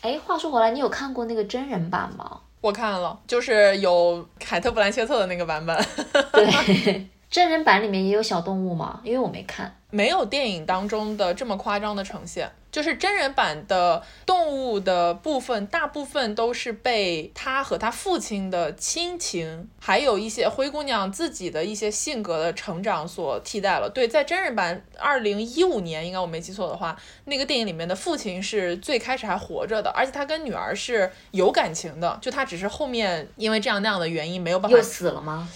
[0.00, 2.42] 哎，话说回来，你有看过那个真人版吗？
[2.60, 5.76] 我看了，就是有凯特·布兰切特的那个版本。
[6.32, 9.00] 对，真人版里面也有小动物吗？
[9.04, 9.74] 因为我没看。
[9.90, 23.88] 没有电影当中的这么夸张的呈现，就是真人版的动物的部分，大部分都是被他和他父亲的亲情，还有一些灰姑娘自己的一些性格的成长所替代了。
[23.88, 34.76] 对，在真人版二零一五年，应该我没记错的话，那个电影里面的父亲是最开始还活着的，而且他跟女儿是有感情的，就他只是后面因为这样那样的原因没有办法。
[34.76, 35.48] 又死了吗？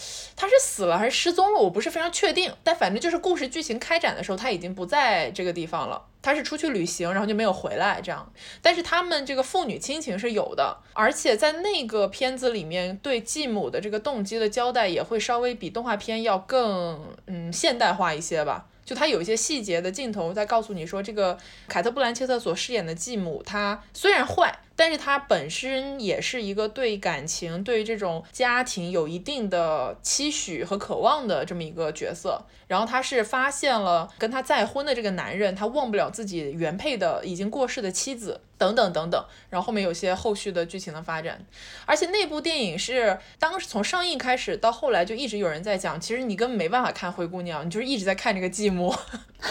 [0.43, 1.61] 他是死了还是失踪了？
[1.61, 6.05] 我不是非常确定，但反正就是故事剧情开展的时候，他已经不在这个地方了。
[6.21, 8.29] 他是出去旅行，然后就没有回来这样。
[8.61, 18.67] 但是他们这个父女亲情是有的，而且在那个片子里面，对继母的这个动机的交代也会稍微比动画片要更嗯现代化一些吧。
[18.85, 21.39] 就他有一些细节的镜头在告诉你说，这个
[21.69, 24.59] 凯特·布兰切特所饰演的继母，她虽然坏。
[24.75, 32.43] 但是他本身也是一个对感情、对这种家庭有一定的期许和渴望的这么一个角色。
[32.69, 39.23] 然后他是发现了跟他再婚的这个男人，他忘不了自己原配的已经过世的妻子，等等等等。
[39.51, 41.45] 然后后面有些后续的剧情的发展。
[41.85, 48.97] 而且那部电影是当时从上映开始到后来就一直有人在讲，其实你根本没办法看灰姑娘，你就是一直在看这个寂寞。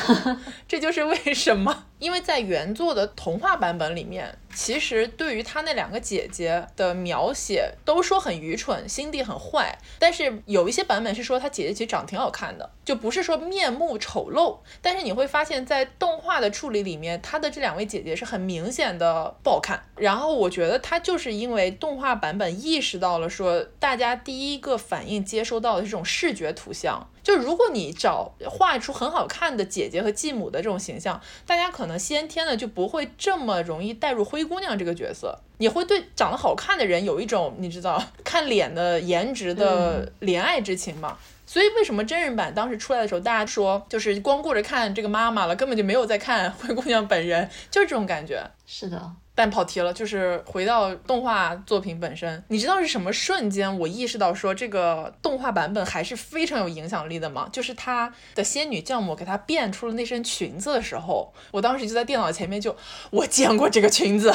[0.67, 4.37] 这就是为什么，因为在原作的童话版本里面。
[4.53, 9.73] 其实对于他那两个姐姐的描写，都说很愚蠢，心地很坏。
[9.97, 14.57] 但是有一些版本是说他姐姐其实长得挺好看的，就不是说面目丑陋。
[14.81, 19.81] 但是你会发现在动画的处理里面，他的这两位姐姐是很明显的不好看。
[19.95, 27.07] 然后我觉得他就是因为动画版本意识到了说，大家第一个反应接收到的这种视觉图像。
[27.23, 41.17] 就如果你找画出很好看的姐姐和继母的这种形象，大家可能先天的就不会这么容易带入灰姑娘这个角色，你会对长得好看的人有一种你知道看脸的颜值的怜爱之情嘛？
[41.45, 48.41] 所以为什么真人版当时出来的时候，大家说就是光顾着看这个妈妈了，根本就没有在看灰姑娘本人，就是这种感觉。
[48.65, 49.11] 是的。
[49.41, 52.43] 但跑题了，就是回到动画作品本身。
[52.49, 57.49] 你知道是什么瞬间我意识到说这个动画版本还是非常有影响力的吗？
[57.51, 62.77] 就是他的仙女教母给他变出了那身裙子的时候，我当时就在电脑前面就
[63.09, 64.31] 我见过这个裙子。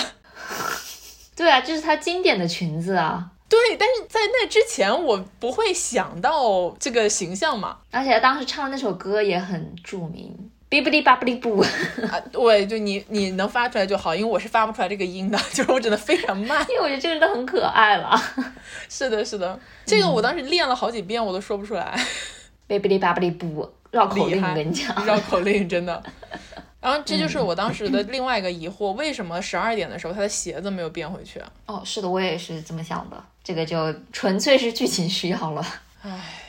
[1.36, 3.30] 对啊，这是他经典的裙子啊。
[3.48, 7.78] 对，但是在那之前我不会想到这个形象嘛。
[7.92, 10.50] 而且他当时唱的那首歌也很著名。
[10.68, 12.20] 哔不哩吧不哩不啊！
[12.32, 16.60] 对，就你你能发出来就好，因为我是发不出来这个音的， 就是我只能非常慢。
[16.68, 18.20] 因为我觉得这个都很可爱了。
[18.90, 21.96] 是的，是的，这个我当时练了好几遍，我都说不出来。
[22.68, 26.02] 哔不哩吧不哩不，绕口令，我跟你讲，绕口令真的。
[26.80, 31.40] 然后这就是我当时的另外一个疑惑：为什么十二点的时候他的鞋子没有变回去？
[31.66, 33.16] 哦，是的，我也是这么想的。
[33.44, 35.64] 这个就纯粹是剧情需要了。
[36.02, 36.42] 唉。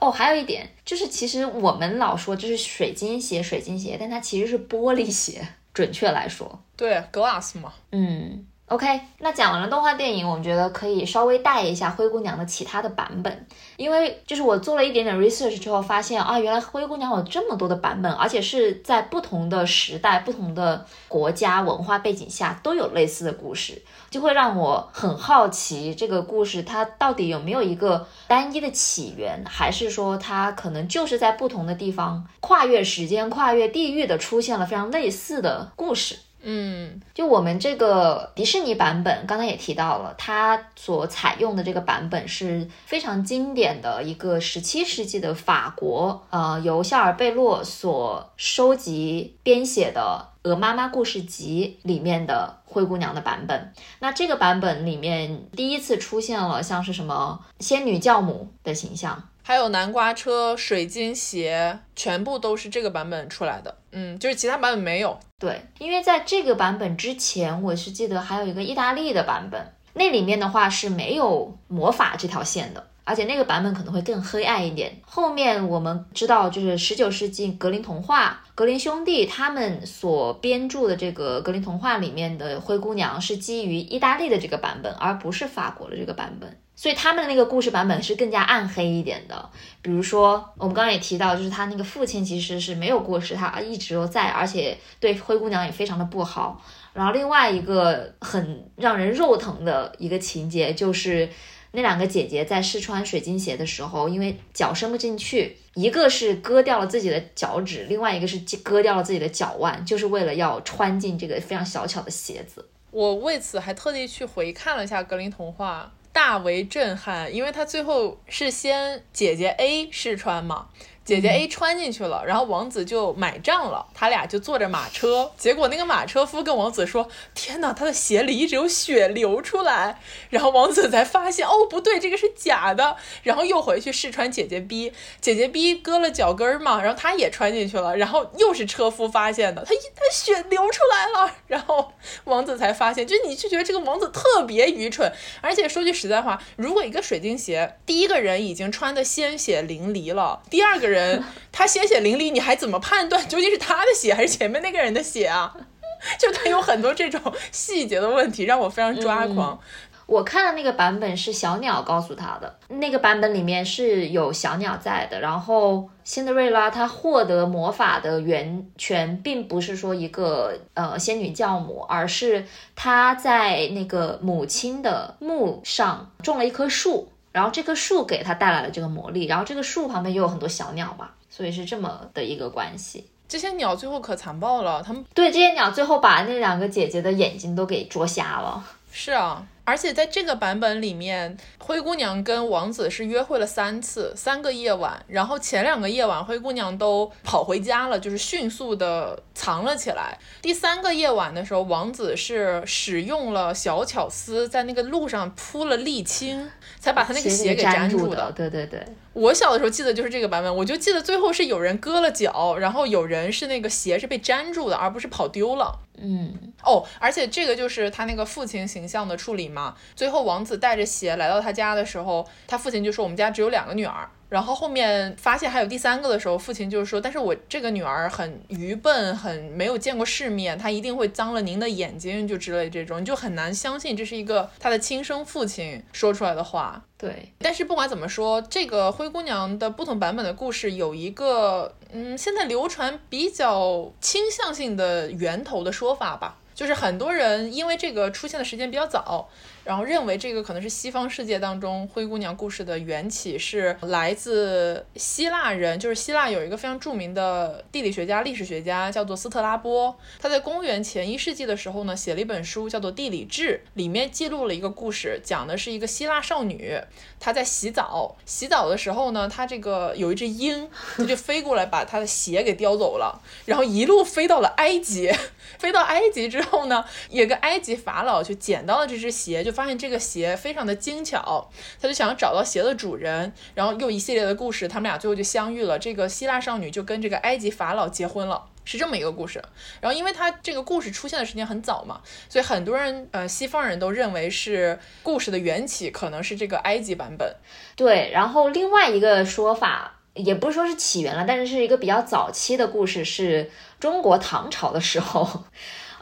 [0.00, 7.72] 哦，还有一点就是，其实我们老说就是水晶鞋，水晶鞋，但它其实是玻璃鞋，准确来说，对，glass 嘛。
[7.92, 13.46] 嗯，OK，那讲完了动画电影，我们觉得可以稍微带一下灰姑娘的其他的版本，
[13.76, 36.18] 因为就是我做了一点点 research 之后发现啊，原来灰姑娘有这么多的版本，而且是在不同的时代、不同的国家文化背景下都有类似的故事，就会让我很好奇这个故事它到底有没有一个单一的起源，还是说它可能就是在不同的地方跨越时间、跨越地域的出现了非常类似的故事。
[36.48, 53.72] 嗯，就我们这个迪士尼版本，刚才也提到了，它所采用的这个版本是非常经典的一个十七世纪的法国，呃，由夏尔贝洛所收集编写的《鹅妈妈故事集》里面的灰姑娘的版本。
[53.98, 59.28] 那这个版本里面第一次出现了像是什么仙女教母的形象。
[59.48, 63.76] 还有南瓜车、水晶鞋，全部都是这个版本出来的。
[63.92, 65.16] 嗯，就是其他版本没有。
[65.38, 75.00] 对，因为在这个版本之前，我是记得还有一个意大利的版本，那里面的话是没有魔法这条线的，而且那个版本可能会更黑暗一点。
[75.06, 86.58] 后面我们知道，就是十九世纪格林童话，格林兄弟他们所编著的这个格林童话里面的灰姑娘是基于意大利的这个版本，而不是法国的这个版本。
[86.78, 89.50] 所以他们的那个故事版本是更加暗黑一点的，
[89.80, 96.62] 比如说我们刚刚也提到，就是他那个父亲其实是没有过世，他一直都在，而且对灰姑娘也非常的不好。
[96.92, 101.26] 然后另外一个很让人肉疼的一个情节，就是
[101.72, 112.68] 那两个姐姐在试穿水晶鞋的时候，因为脚伸不进去，一个是割掉了自己的脚趾，另外一个是割掉了自己的脚腕，就是为了要穿进这个非常小巧的鞋子。
[112.90, 115.90] 我为此还特地去回看了一下格林童话。
[116.16, 120.68] 大为震撼，因为他最后是先姐姐 A 试穿嘛。
[121.06, 130.00] 姐姐 A 穿进去了，然后王子就买账了，他俩就坐着马车，结果那个马车夫跟王子说：“天哪，他的鞋里一直有血流出来。”
[130.30, 132.96] 然后王子才发现，哦，不对，这个是假的。
[133.22, 141.92] 然后又回去试穿姐姐 B，姐姐 B 割了脚跟嘛，然后他也穿进去了，然后又是车夫发现的，他一他血流出来了，然后
[142.24, 145.12] 王子才发现，就你就觉得这个王子特别愚蠢。
[145.40, 150.95] 而且说句实在话，如果一个水晶鞋，第一个人已经穿的鲜血淋漓了，第二个人。
[150.96, 151.22] 人
[151.52, 155.54] 他鲜血淋漓，你还怎么判断究竟是他的血还是前面那个人的血啊？
[156.18, 157.20] 就他有很多这种
[157.52, 159.58] 细节的问题，让我非常抓狂。
[160.06, 165.18] 我看的那个版本是小鸟告诉他的，那个版本里面是有小鸟在的。
[165.20, 177.10] 然后辛德瑞拉她获得魔法的源泉，并不是说一个呃仙女教母，而是她在那个母亲的墓上种了一棵树。
[177.36, 183.04] 然后这棵树给他带来了这个魔力，然后这个树旁边又有很多小鸟嘛，所以是这么的一个关系。
[183.28, 188.64] 这些鸟最后可残暴了，他们对这些鸟最后把那两个姐姐的眼睛都给啄瞎了。
[188.90, 189.46] 是啊。
[189.66, 195.04] 而且在这个版本里面，灰姑娘跟王子是约会了三次，三个夜晚。
[195.08, 200.16] 然后前两个夜晚，灰姑娘都跑回家了，就是迅速的藏了起来。
[200.40, 206.48] 第三个夜晚的时候，王子是使用了小巧思，在那个路上铺了沥青，
[206.78, 208.30] 才把他那个鞋给粘住的。
[208.36, 208.80] 对对对。
[209.14, 215.80] 我小的时候记得就是这个版本，我就记得最后是有人割了脚，然后有人是那个鞋是被粘住的，而不是跑丢了。
[215.98, 219.76] 嗯，哦，而且这个就是他那个父亲形象的处理嘛。
[219.94, 237.32] 最后王子带着鞋来到他家的时候，他父亲就说：“我们家只有两个女儿。”然后后面发现还有第三个的时候，父亲就是说：“但是我这个女儿很愚笨，很没有见过世面，她一定会脏了您的眼睛，就之类这种，你就很难相信这是一个她的亲生父亲说出来的话。”对。
[237.38, 249.28] 但是不管怎么说，这个灰姑娘的不同版本的故事有一个，嗯，现在流传比较倾向性的源头的说法吧，就是很多人因为这个出现的时间比较早。
[249.66, 266.80] 然后认为这个可能是西方世界当中灰姑娘故事的缘起是来自希腊人，就是希腊有一个非常著名的地理学家、历史学家叫做斯特拉波，他在公元前一世纪的时候呢写了一本书叫做《地理志》，里面记录了一个故事，讲的是一个希腊少女，
[267.18, 275.12] 她在洗澡，洗澡的时候呢，她这个有一只鹰，它就飞过来把她的鞋给叼走了，然后一路飞到了埃及，
[275.58, 279.55] 飞到埃及之后呢，有个埃及法老就捡到了这只鞋，就。
[279.56, 281.50] 发现这个鞋非常的精巧，
[281.80, 285.78] 他就想要找到鞋的主人，然后又一系列的故事，他们俩最后就相遇了。
[285.78, 289.42] 这个希腊少女就跟这个埃及法老结婚了，是这么一个故事。
[289.80, 297.34] 然后，因为它这个故事出现的时间很早嘛，所以很多人呃西方人都认为是故事的缘起可能是这个埃及版本。
[297.74, 303.50] 对，然后另外一个说法也不是说是起源了，但是是一个比较早期的故事，是
[303.80, 305.44] 中国唐朝的时候。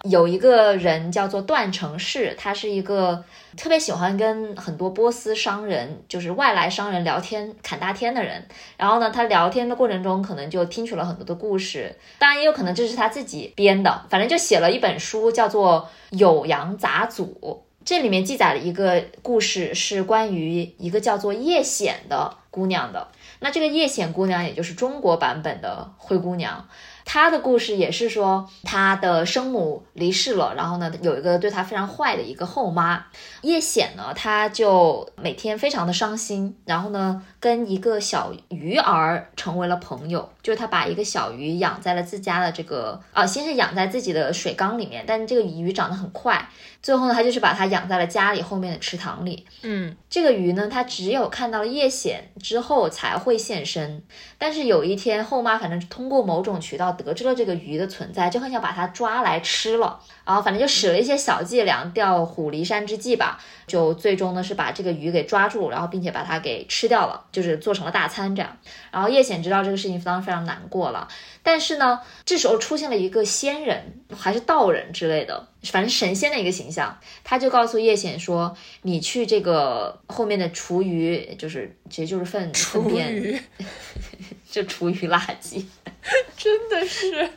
[0.04, 3.24] 有一个人叫做段成式，他是一个
[3.56, 8.46] 特别喜欢跟很多波斯商人，就是外来商人聊天侃大天的人。
[8.76, 15.88] 然后呢，他聊天的过程中，可能就听取了很多的故事，当然也有可能这是他自己编的，反正就写了一本书，叫做
[16.18, 17.24] 《酉阳杂俎》。
[17.82, 23.08] 这里面记载了一个故事，是关于一个叫做叶显的姑娘的。
[23.40, 26.66] 那这个叶显姑娘，也就是中国版本的灰姑娘。
[27.04, 33.06] 他的故事也是说，他的生母离世了，然后呢，有一个对他非常坏的一个后妈。
[33.42, 46.48] 叶显呢，他就每天非常的伤心，然后呢，跟一个小鱼儿成为了朋友，就是他把一个小鱼养在了自家的这个啊，先是养在自己的水缸里面，但是这个鱼长得很快，
[46.80, 49.44] 最后呢，他就是把它养在了家里后面的池塘里。
[49.60, 54.02] 嗯，这个鱼呢，它只有看到了叶显之后才会现身，
[54.38, 56.94] 但是有一天后妈反正通过某种渠道。
[56.94, 59.98] 得知了这个鱼的存在，就很想把它抓来吃了。
[60.24, 63.40] 然后反正就使了一些小伎俩，调虎离山之计吧。
[63.66, 68.58] 就最终呢是把这个鱼给抓住，然后并且把它给吃掉了，就是做成了大餐这样。
[68.90, 71.08] 然后叶显知道这个事情，当时非常难过了。
[71.42, 76.98] 但是呢，这时候出现了一个仙人，还是道人之类的，反正神仙的一个形象。
[77.22, 83.42] 他就告诉叶显说：“你去这个后面的厨余，就是其实就是粪粪便，
[84.50, 85.64] 就 厨余垃圾。
[86.36, 87.30] ”真的是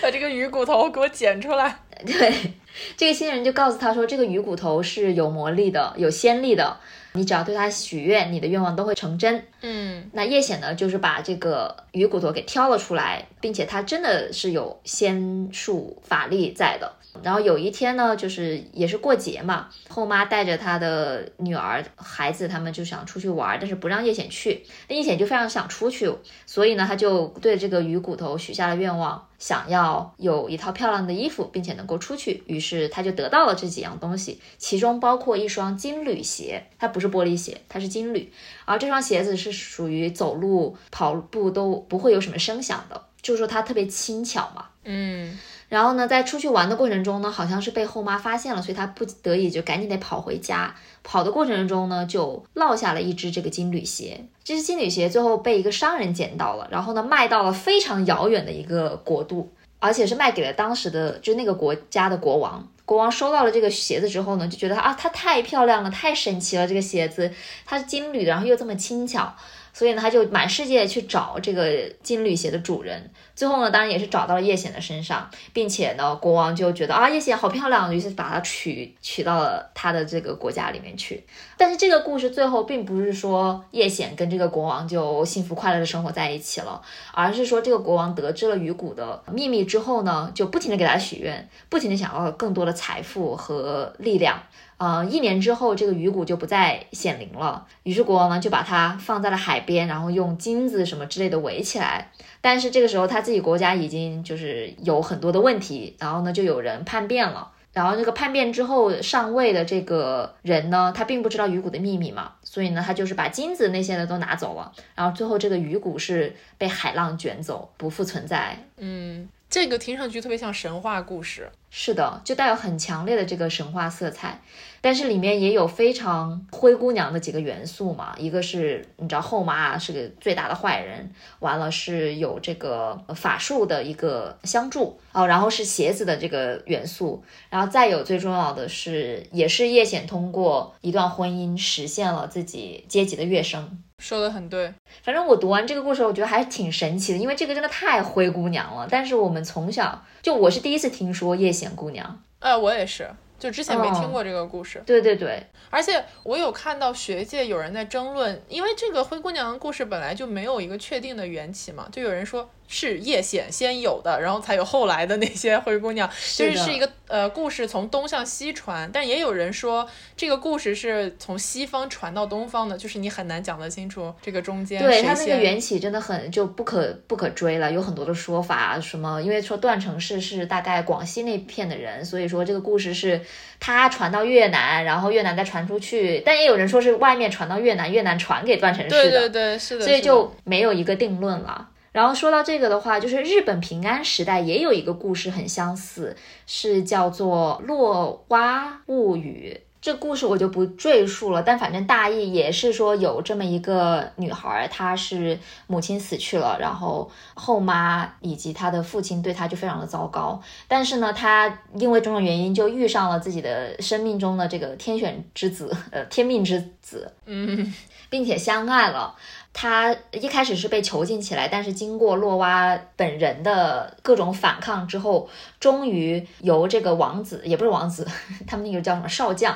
[0.00, 1.80] 把这个鱼骨头给我捡出来。
[2.06, 2.52] 对，
[2.96, 6.76] 这个新人就告诉他说，这个鱼骨头是有魔力的，有仙力的。
[7.14, 9.44] 你只要对它许愿，你的愿望都会成真。
[9.60, 16.90] 嗯，那叶显呢，就是把这个鱼骨头给挑了出来，并且他真的是有仙术法力在的。
[17.22, 24.64] 然后有一天呢，就是也是过节嘛，后妈带着她的女儿、孩子，他们就想出去玩，但是不让叶显去。
[24.88, 26.10] 那叶显就非常想出去，
[26.46, 32.44] 所以呢，他就对这个鱼骨头许下了愿望，想要有一套漂亮的衣服，并且能够出去。
[32.46, 38.32] 于是他就得到了这几样东西，其中包括一双金旅鞋，它不是玻璃鞋，它是金旅，
[38.64, 44.66] 而这双鞋子是属于走路、跑步都不会有什么声响的，就是说它特别轻巧嘛。
[44.84, 45.36] 嗯。
[45.72, 50.74] 然后呢，在出去玩的过程中呢，好像是被后妈发现了，所以他不得已就赶紧得跑回家。
[51.02, 54.22] 跑的过程中呢，就落下了一只这个金缕鞋。
[54.44, 62.68] 这只金缕鞋最后被一个商人捡到了，然后呢，卖到了非常遥远的一个国度，而且是卖给了当时的就那个国家的国王。
[62.84, 67.32] 国王收到了这个鞋子之后呢，就觉得啊，它太漂亮了，太神奇了，这个鞋子
[67.64, 69.34] 它是金缕的，然后又这么轻巧。
[69.72, 81.24] 所以呢，他就满世界去找这个金缕鞋的主人，最后呢，当然也是找到了叶显的身上，并且呢，国王就觉得啊，叶显好漂亮，于是把他娶娶到了他的这个国家里面去。
[81.56, 94.42] 但是这个故事最后并不是说叶显跟这个国王就幸福快乐的生活在一起了，而是说这个国王得知了鱼骨的秘密之后呢，就不停的给他许愿，不停的想要更多的财富和力量。
[94.82, 97.64] 呃，一年之后，这个鱼骨就不再显灵了。
[97.84, 102.10] 于是国王呢就把它放在了海边，然后用金子什么之类的围起来。
[102.40, 107.52] 但是这个时候他自己国家已经就是有很多的问题，然后呢就有人叛变了。
[107.72, 114.72] 然后这个叛变之后上位的这个人呢，他并不知道鱼骨的秘密嘛，所以呢他就是把金子那些的都拿走了。
[114.96, 118.58] 然后最后这个鱼骨是被海浪卷走，不复存在。
[118.78, 121.52] 嗯，这个听上去特别像神话故事。
[121.68, 124.40] 是的，就带有很强烈的这个神话色彩。
[124.80, 144.74] 但是里面也有非常灰姑娘的几个元素嘛，一个是你知道后妈是个最大的坏人，完了是有这个法术的一个相助哦，然后是鞋子的这个元素，然后再有最重要的是，也是叶显通过一段婚姻实现了自己阶级的跃升，说的很对。
[145.02, 148.88] 反正我读完这个故事，我觉得还是挺神奇的，因为这个真的太灰姑娘了。
[148.90, 153.08] 但是我们从小就我是第一次听说叶显姑娘，呃，我也是。
[153.38, 162.48] 就之前没听过这个故事，对对对，而且我有看到学界有人在争论，因为这个灰姑娘故事本来就没有一个确定的缘起嘛，就有人说。
[162.72, 174.82] 是叶显先有的，然后才有后来的那些灰姑娘， 就是是一个呃故事从东向西传，但也有人说这个故事是从西方传到东方的，就是你很难讲得清楚这个中间。
[174.82, 183.20] 对它那个缘起真的很就不可不可追了，有很多的说法，什么因为说段成式是大概广西那片的人，所以说这个故事是
[183.60, 191.68] 他传到越南，然后越南再传出去，但也有人说是外面传到越南，越南传给段成式的，对对对，是的，所以就没有一个定论了。
[191.92, 196.16] 然后说到这个的话，就是日本平安时代也有一个故事很相似，
[196.46, 199.60] 是叫做《落花物语》。
[199.82, 205.36] 这故事我就不赘述了，但反正大意也是说有这么一个女孩，她是
[205.66, 217.74] 母亲死去了，然后后妈以及她的父亲对她就非常的糟糕，但是呢，她因为种种原因就遇上了自己的生命中的这个天选之子，呃，天命之子，嗯，
[218.08, 219.16] 并且相爱了。
[219.52, 225.28] 她一开始是被囚禁起来，但是经过洛娃本人的各种反抗之后，
[225.60, 228.06] 终于由这个王子，也不是王子，
[228.46, 229.54] 他们那个叫什么少将，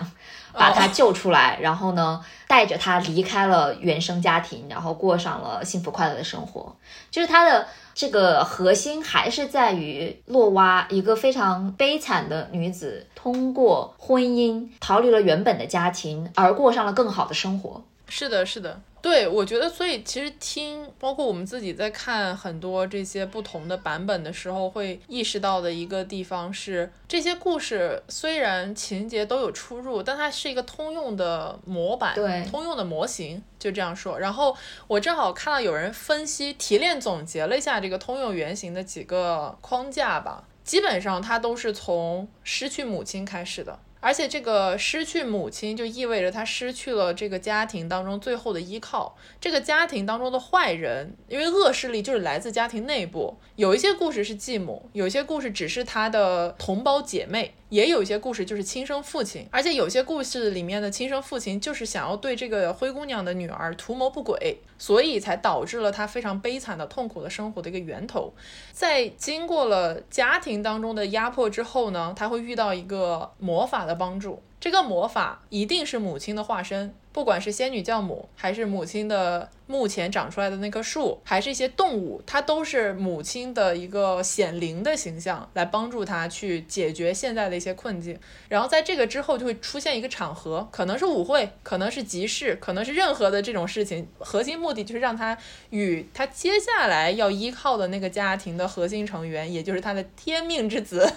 [0.53, 6.77] 把他救出来，然后呢，带着他离开了原生家庭，然后过上了幸福快乐的生活。
[7.11, 17.83] 就是他的这个核心还是在于洛娃，一个非常悲惨的女子，通过婚姻逃离了原本的家庭，而过上了更好的生活。
[18.09, 18.79] 是的，是的。
[19.07, 34.19] 对，我觉得，所以其实听，包括我们自己在看很多这些不同的版本的时候，会意识到的一个地方是，这些故事虽然情节都有出入，但它是一个通用的模板，对，通用的模型，就这样说。
[34.19, 34.57] 然后
[34.89, 43.79] 我正好看到有人分析、提炼、总结了一下这个通用原型的几个框架吧，基本上它都是从失去母亲开始的。
[44.01, 49.17] 而且这个失去母亲，就意味着他失去了这个家庭当中最后的依靠。
[49.41, 53.37] 这个家庭当中的坏人，因为恶势力就是来自家庭内部。
[53.57, 57.55] 有一些故事是继母，有一些故事只是他的同胞姐妹。
[57.69, 68.33] 也有一些故事就是亲生父亲，而且有些故事里面的亲生父亲就是想要对这个灰姑娘的女儿图谋不轨，所以才导致了她非常悲惨的痛苦的生活的一个源头。
[68.73, 76.95] 在经过了家庭当中的压迫之后呢，她会遇到一个魔法的帮助，这个魔法一定是母亲的化身。
[77.13, 88.21] 不管是仙女教母，还是母亲的墓前长出来的那棵树，还是一些动物，它都是母亲的一个显灵的形象，来帮助她去解决现在的一些困境。
[88.51, 94.07] 然后在这个之后，就会出现一个场合，可能是舞会，可能是集市，可能是任何的这种事情。
[94.19, 95.39] 核心目的就是让她
[95.71, 101.11] 与她接下来要依靠的那个家庭的核心成员，也就是她的天命之子，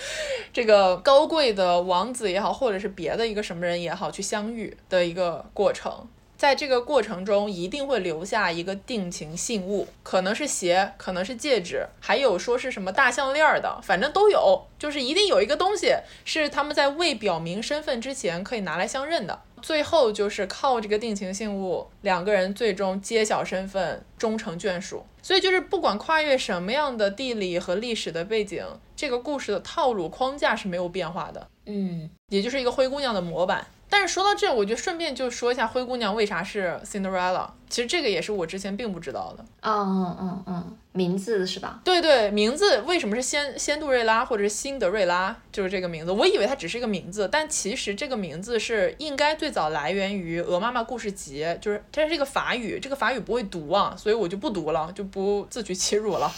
[0.52, 5.46] 这个高贵的王子也好，或者是别的一个什么人也好，去相遇的一个。
[5.52, 6.06] 过程，
[6.36, 19.40] 在这个过程中一定会留下一个定情信物，可能是鞋，可能是戒指，还有说是什么大项链的，反正都有，就是一定有一个东西是他们在未表明身份之前可以拿来相认的。
[19.62, 25.04] 最后就是靠这个定情信物，两个人最终揭晓身份，终成眷属。
[25.22, 28.64] 所以就是不管跨越什么样的地理和历史的背景，
[28.94, 31.48] 这个故事的套路框架是没有变化的。
[31.66, 33.66] 嗯，也就是一个灰姑娘的模板。
[33.88, 37.48] 但是说到这，我就顺便就说一下灰姑娘为啥是 Cinderella。
[37.70, 39.44] 其实这个也是我之前并不知道的。
[39.60, 41.80] 嗯嗯嗯嗯，名字是吧？
[41.84, 45.36] 对对，名字为什么是仙仙杜瑞拉或者是辛德瑞拉？
[45.52, 56.28] 就是这个名字，我以为它只是一个名字，但其实这个名字是应该最早来源于《鹅妈妈故事集》，就是它是一个法语，这个法语不会读啊，所以我就不读了，就不自取其辱了。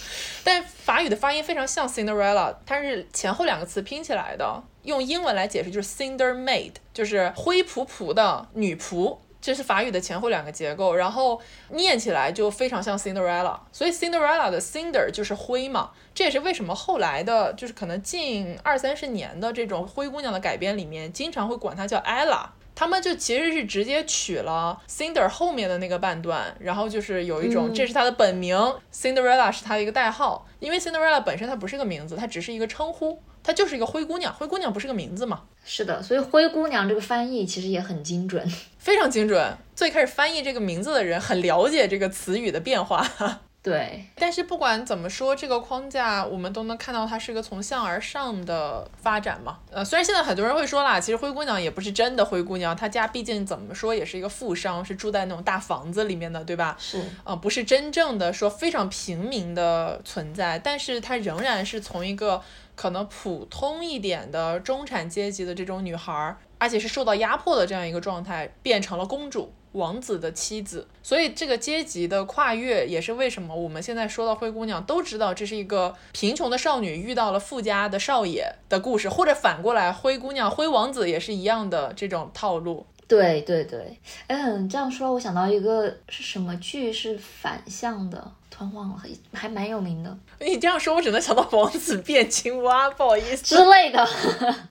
[0.45, 4.63] 但法语的发音非常像 Cinderella，它是前后两个词拼起来的。
[4.89, 11.39] 用英文来解释就是 Cinder Maid，就是灰扑扑的女仆，这是法语的前后两个结构，然后
[11.73, 28.57] 念起来就非常像 Cinderella，所以 Cinderella 的 Cinder 就是灰嘛，这也是为什么后来的，就是可能近二三十年的这种灰姑娘的改编里面，经常会管她叫 Ella，他们就其实是直接取了 Cinder 后面的那个半段，然后就是有一种这是她的本名
[28.91, 33.23] ，Cinderella 是她的一个代号，因为 Cinderella 本身它不是个名字，它只是一个称呼。
[33.49, 35.41] 她就是一个灰姑娘，灰姑娘不是个名字吗？
[35.65, 38.47] 是的，所以灰姑娘这个翻译其实也很精准，
[38.79, 39.57] 非常精准。
[39.75, 43.09] 最开始翻译这个名字的人很了解这个词语的变化。
[43.61, 49.59] 对，但是不管怎么说，这个框架我们都能看到它是个从下而上的发展嘛。
[49.71, 56.77] 呃，虽然现在很多人会说啦，其实灰姑娘也不是真的灰姑娘，她家毕竟怎么说也是一个富商，是住在那种大房子里面的，对吧？
[56.79, 62.41] 是，呃，不是真正的说非常平民的存在，但是她仍然是从一个
[62.79, 69.53] 可能普通一点的中产阶级的这种女孩，而且是受到压迫的这样一个状态，变成了公主。
[69.73, 82.87] 王子的妻子，所以这个阶级的跨越也是为什么我们现在说到灰姑娘都知道这是一个贫穷的少女遇到了富家的少爷的故事，或者反过来灰姑娘、灰王子也是一样的这种套路。
[83.09, 89.03] 对对对，嗯，这样说我想到一个是什么剧是反向的，突然忘了，
[89.33, 90.17] 还蛮有名的。
[90.41, 94.07] 你这样说，我只能想到王子变青蛙，不好意思之类的。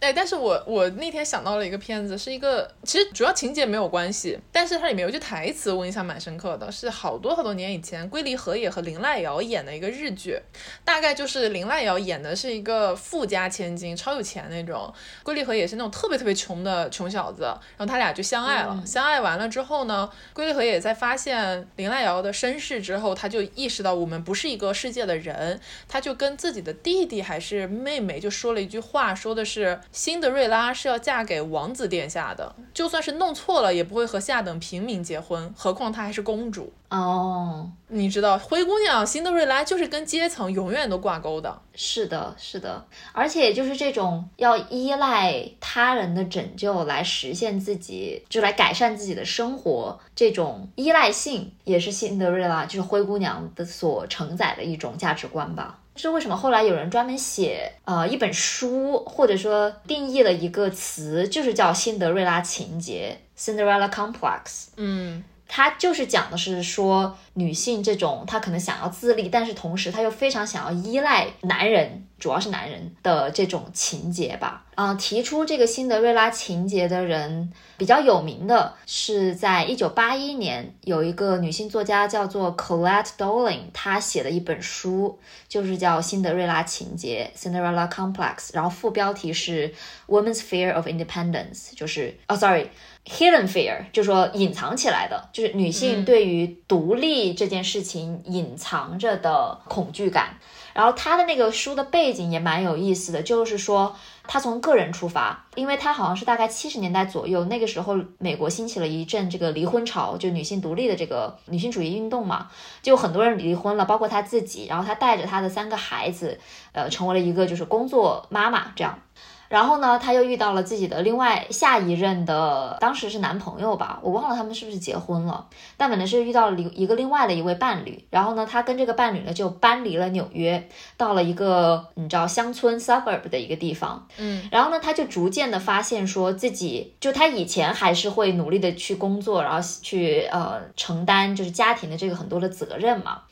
[0.00, 10.40] 哎，但是我我那天想到了一个片子，是一个其实主要情节没有关系，但是它里面有句台词我印象蛮深刻的，是好多好多年以前龟梨和也和林濑遥演的一个日剧，
[10.84, 14.92] 大概就是林濑遥演的是一个富家千金，超有钱那种，
[15.24, 29.80] 龟梨和也是那种特别特别穷的穷小子，然后他俩就相爱了，相爱完了之后呢，龟梨和也在发现林濑遥的身世之后，他就意识到我们不是一个世界的人，他就跟自己的弟弟还是妹妹就说了一句话，说的是。
[29.90, 37.70] 辛德瑞拉是要嫁给王子殿下的，就算是弄错了，也不会和下等平民结婚，何况她还是公主哦。
[37.88, 41.60] 你知道，灰姑娘辛德瑞拉就是跟阶层永远都挂钩的。
[41.74, 55.78] 是的，是的，而且就是这种要依赖他人的拯救来实现自己，就来改善自己的生活，这种依赖性也是辛德瑞拉就是灰姑娘的所承载的一种价值观吧。
[55.98, 64.68] 是为什么后来有人专门写呃一本书，或者说定义了一个词，就是叫辛德瑞拉情节 （Cinderella Complex）。
[64.76, 65.24] 嗯。
[65.48, 74.66] 他就是讲的是说，女性这种她可能想要自立，但是同时她又非常想要依赖男人，主要是男人的这种情节吧。
[74.74, 85.18] 啊，提出这个辛德瑞拉情节的人比较有名的是，在一九八一年有一个女性作家叫做 Collette Doling，她写的一本书
[85.48, 89.74] 就是叫《辛德瑞拉情节》（Cinderella Complex），然后副标题是
[90.06, 92.68] Women's Fear of Independence，就是哦，sorry。
[93.08, 100.36] Hidden fear 就说隐藏起来的，就是女性对于独立这件事情隐藏着的恐惧感。
[100.74, 103.96] 然后他的那个书的背景也蛮有意思的，就是说
[104.28, 112.48] 他从个人出发，因为他好像是大概七十年代左右，那个时候美国兴起了一阵这个离婚潮，就女性独立的这个女性主义运动嘛，
[112.80, 114.66] 就很多人离婚了，包括他自己。
[114.68, 116.38] 然后他带着他的三个孩子，
[116.70, 119.00] 呃，成为了一个就是工作妈妈这样。
[119.48, 125.46] 然后呢，她又遇到了自己的另外下一任的，当时是男朋友吧，我忘了他们是不是结婚了，
[125.76, 128.04] 但反正是遇到了一个另外的一位伴侣。
[128.10, 134.06] 然后呢，她跟这个伴侣呢就搬离了纽约，到了一个你知道乡村 suburb 的一个地方。
[134.18, 143.22] 嗯，然后呢，她就逐渐的发现说自己，就她以前还是会努力的去工作，然后去呃承担就是家庭的这个很多的责任嘛。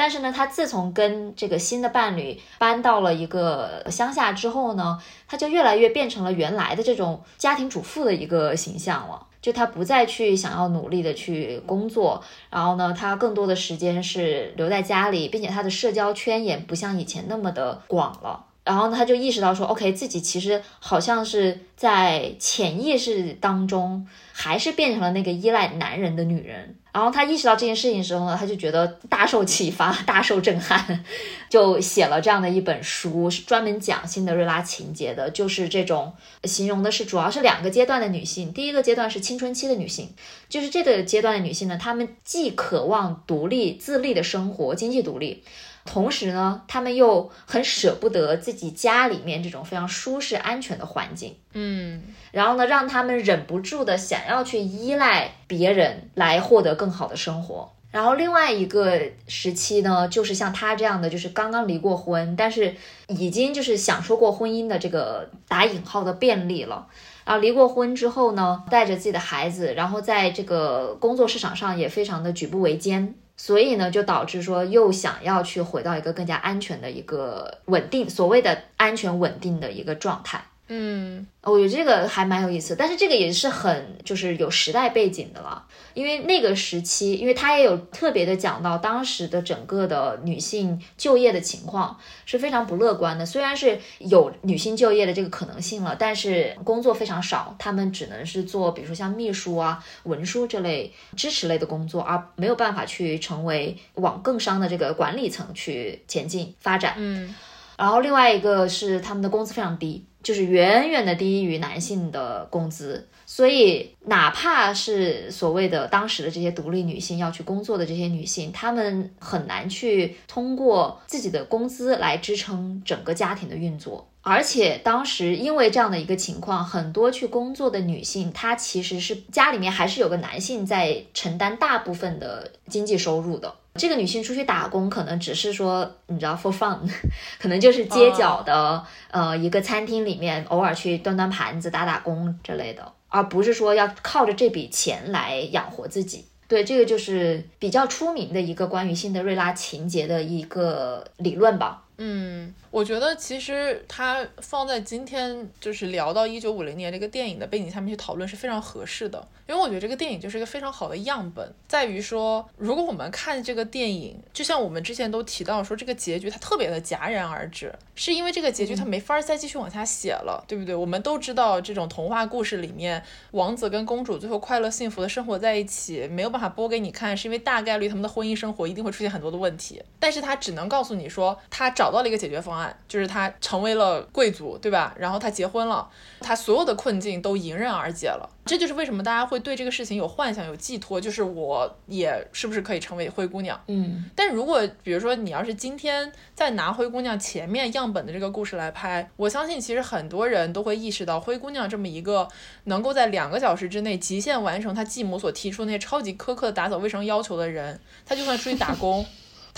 [0.00, 4.98] 但是呢，他自从跟这个新的伴侣搬到了一个乡下之后呢，
[5.28, 9.26] 他就越来越变成了原来的这种家庭主妇的一个形象了。
[9.42, 18.46] 就他不再去想要努力的去工作，然后呢，他更多的时间是留在家里，并且他的社交圈也不像以前那么的广了。
[18.64, 26.76] 然后呢，她就意识到说，OK，自己其实好像是在潜意识当中还是变成了那个依赖男人的女人。
[26.92, 31.04] 然后他意识到这件事情的时候呢，他就觉得大受启发、大受震撼，
[31.48, 35.30] 就写了这样的一本书，是专门讲辛德瑞拉情节的。
[35.30, 38.52] 就是这种形容的是，主要是两个阶段的女性。
[38.52, 40.08] 第一个阶段是青春期的女性，
[40.48, 45.44] 就是这个阶段的女性呢，她们既渴望独立自立的生活，经济独立。
[45.84, 52.02] 同时呢，他们又很舍不得自己家里面这种非常舒适、安全的环境，嗯，
[52.32, 57.72] 然后呢，让他们忍不住的想要去依赖别人来获得更好的生活。
[57.90, 62.72] 然后另外一个时期呢，就是像他这样的，就是刚刚离过婚，但是
[63.08, 66.86] 已经就是享受过婚姻的这个打引号的便利了。
[67.24, 73.16] 然后离过婚之后呢，带着自己的孩子，然后在这个工作市场上也非常的举步维艰。
[73.42, 80.44] 所以呢，就导致说又想要去回到一个更加安全的一个稳定，所谓的安全稳定的一个状态。
[80.72, 93.26] 嗯，我觉得这个还蛮有意思，但是这个也是很就是有时代背景的了，因为那个时期，因为他也有特别的讲到当时的整个的女性就业的情况是非常不乐观的。
[93.26, 106.94] 虽然是有女性就业的这个可能性了，但是工作非常少，她们只能是做比如说像秘书啊、文书这类支持类的工作，而没有办法去成为往更商的这个管理层去前进发展。
[106.96, 107.34] 嗯，
[107.76, 110.04] 然后另外一个是他们的工资非常低。
[110.22, 124.06] 就是远远的低于男性的工资，所以哪怕是所谓的当时的这些独立女性要去工作的这些女性，她们很难去通过自己的工资来支撑整个家庭的运作。
[124.22, 133.54] 而且当时因为这样的一个情况，很多去工作的女性，她其实是家里面还是有个男性在承担大部分的经济收入的。
[133.74, 136.78] 这个女性出去打工，可能只是说，你知道，for fun，
[137.38, 146.24] 可能就是街角的呃一个餐厅里面偶尔去端端盘子、打打工之类的，而不是说要靠着这笔钱来养活自己。
[146.48, 151.84] 对，这个就是比较出名的一个关于辛德瑞拉情节的一个理论吧。
[152.02, 170.74] 嗯，我觉得其实它放在今天，就是聊到一九五零年这个电影的背景下面去讨论是非常合适的，因为我觉得这个电影就是一个非常好的样本，在于说，如果我们看这个电影，就像我们之前都提到说，这个结局它特别的戛然而止，是因为这个结局它没法再继续往下写了，对不对？
[170.74, 184.94] 我们都知道这种童话故事里面，王子跟公主最后快乐幸福的生活在一起，没有办法播给你看，是因为大概率他们的婚姻生活一定会出现很多的问题，但是他只能告诉你说，他找到了一个解决方案，就是他成为了贵族，对吧？
[184.98, 185.88] 然后他结婚了，
[186.20, 188.28] 他所有的困境都迎刃而解了。
[188.44, 193.60] 这就是为什么大家会对这个事情有幻想、有寄托，就是我也是不是可以成为灰姑娘？
[193.68, 202.26] 嗯，但如果比如说你要是今天再拿灰姑娘前面样本的这个故事来拍，我相信其实很多人都会意识到，灰姑娘这么一个
[202.64, 209.06] 能够在两个小时之内极限完成她继母所提出那些超级苛刻的打扫卫生要求的人，她就算出去打工。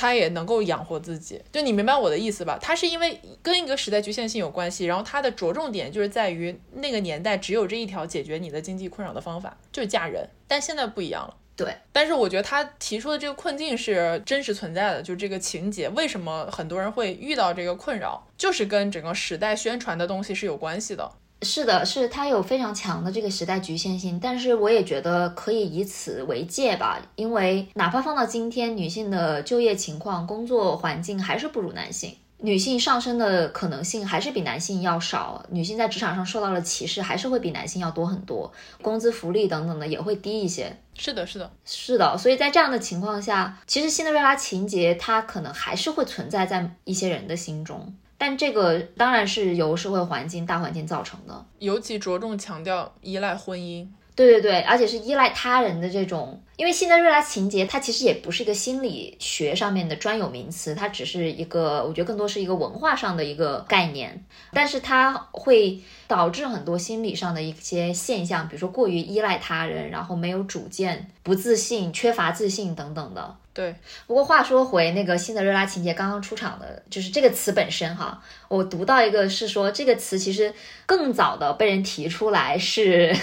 [0.02, 2.58] 他也能够养活自己，就你明白我的意思吧？
[2.60, 10.28] 他是因为跟一个时代局限性有关系，然后他的着重点就是在于那个年代只有这一条解决你的经济困扰的方法，就是嫁人。
[10.48, 11.72] 但现在不一样了，对。
[11.92, 21.12] 但是我觉得他提出的这个困境是真实存在的，就是这个情节为什么很多人会遇到这个困扰，就是跟整个时代宣传的东西是有关系的。
[21.42, 40.76] 是的，是它有非常强的这个时代局限性，但是我也觉得可以以此为戒吧，因为哪怕放到今天，女性的就业情况、工作环境还是不如男性，女性上升的可能性还是比男性要少，女性在职场上受到了歧视还是会比男性要多很多，工资福利等等的也会低一些。
[40.94, 47.94] 是的，是的，是的，所以在这样的情况下，其实辛德瑞拉情节它可能还是会存在在一些人的心中。
[48.24, 53.84] 但这个当然是由社会环境、大环境造成的，尤其着重强调依赖婚姻。
[54.14, 73.36] 对对对，而且是依赖他人的这种，因为辛德瑞拉情节，它其实也不是一个心理学上面的专有名词，它只是一个，我觉得更多是一个文化上的一个概念，但是它会导致很多心理上的一些现象，比如说过于依赖他人，然后没有主见、不自信、缺乏自信等等的。
[73.54, 73.74] 对，
[74.06, 80.54] 不过话说回那个辛德瑞拉情节刚刚出场的，就是这个词本身哈，我读到一个是说这个词其实
[80.86, 83.14] 更早的被人提出来是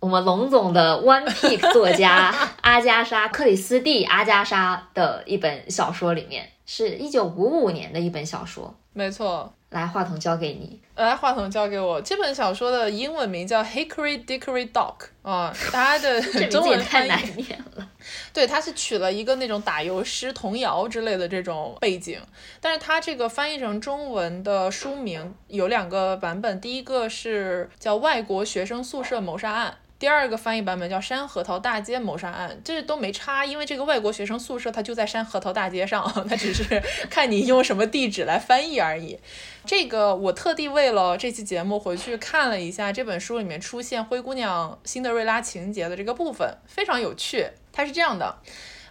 [0.00, 8.74] 我们龙总的 One Pick 作家 阿加莎克里斯蒂阿加莎的一本小说里面，是一九五五年的一本小说。
[8.94, 10.80] 没错，来话筒交给你。
[10.96, 12.00] 来话筒交给我。
[12.00, 17.86] 这本小说的英文名叫 Hickory Dickory Dock 啊， 它的中文太难念了。
[18.32, 22.18] 对，它是取了一个那种打油诗、童谣之类的这种背景，
[22.58, 29.70] 但是它这个翻译成中文的书名有两个版本，第一个是叫《外国学生宿舍谋杀案》。
[30.00, 39.18] 第二个翻译版本叫《山核桃大街谋杀案》，这都没差，因为这个外国学生宿舍它就在山核桃大街上， 它只是看你用什么地址来翻译而已。
[39.66, 47.46] 这个我特地为了这期节目回去看了一下这本书里面出现灰姑娘辛德瑞拉情节的这个部分，非常有趣。
[47.70, 48.36] 它是这样的。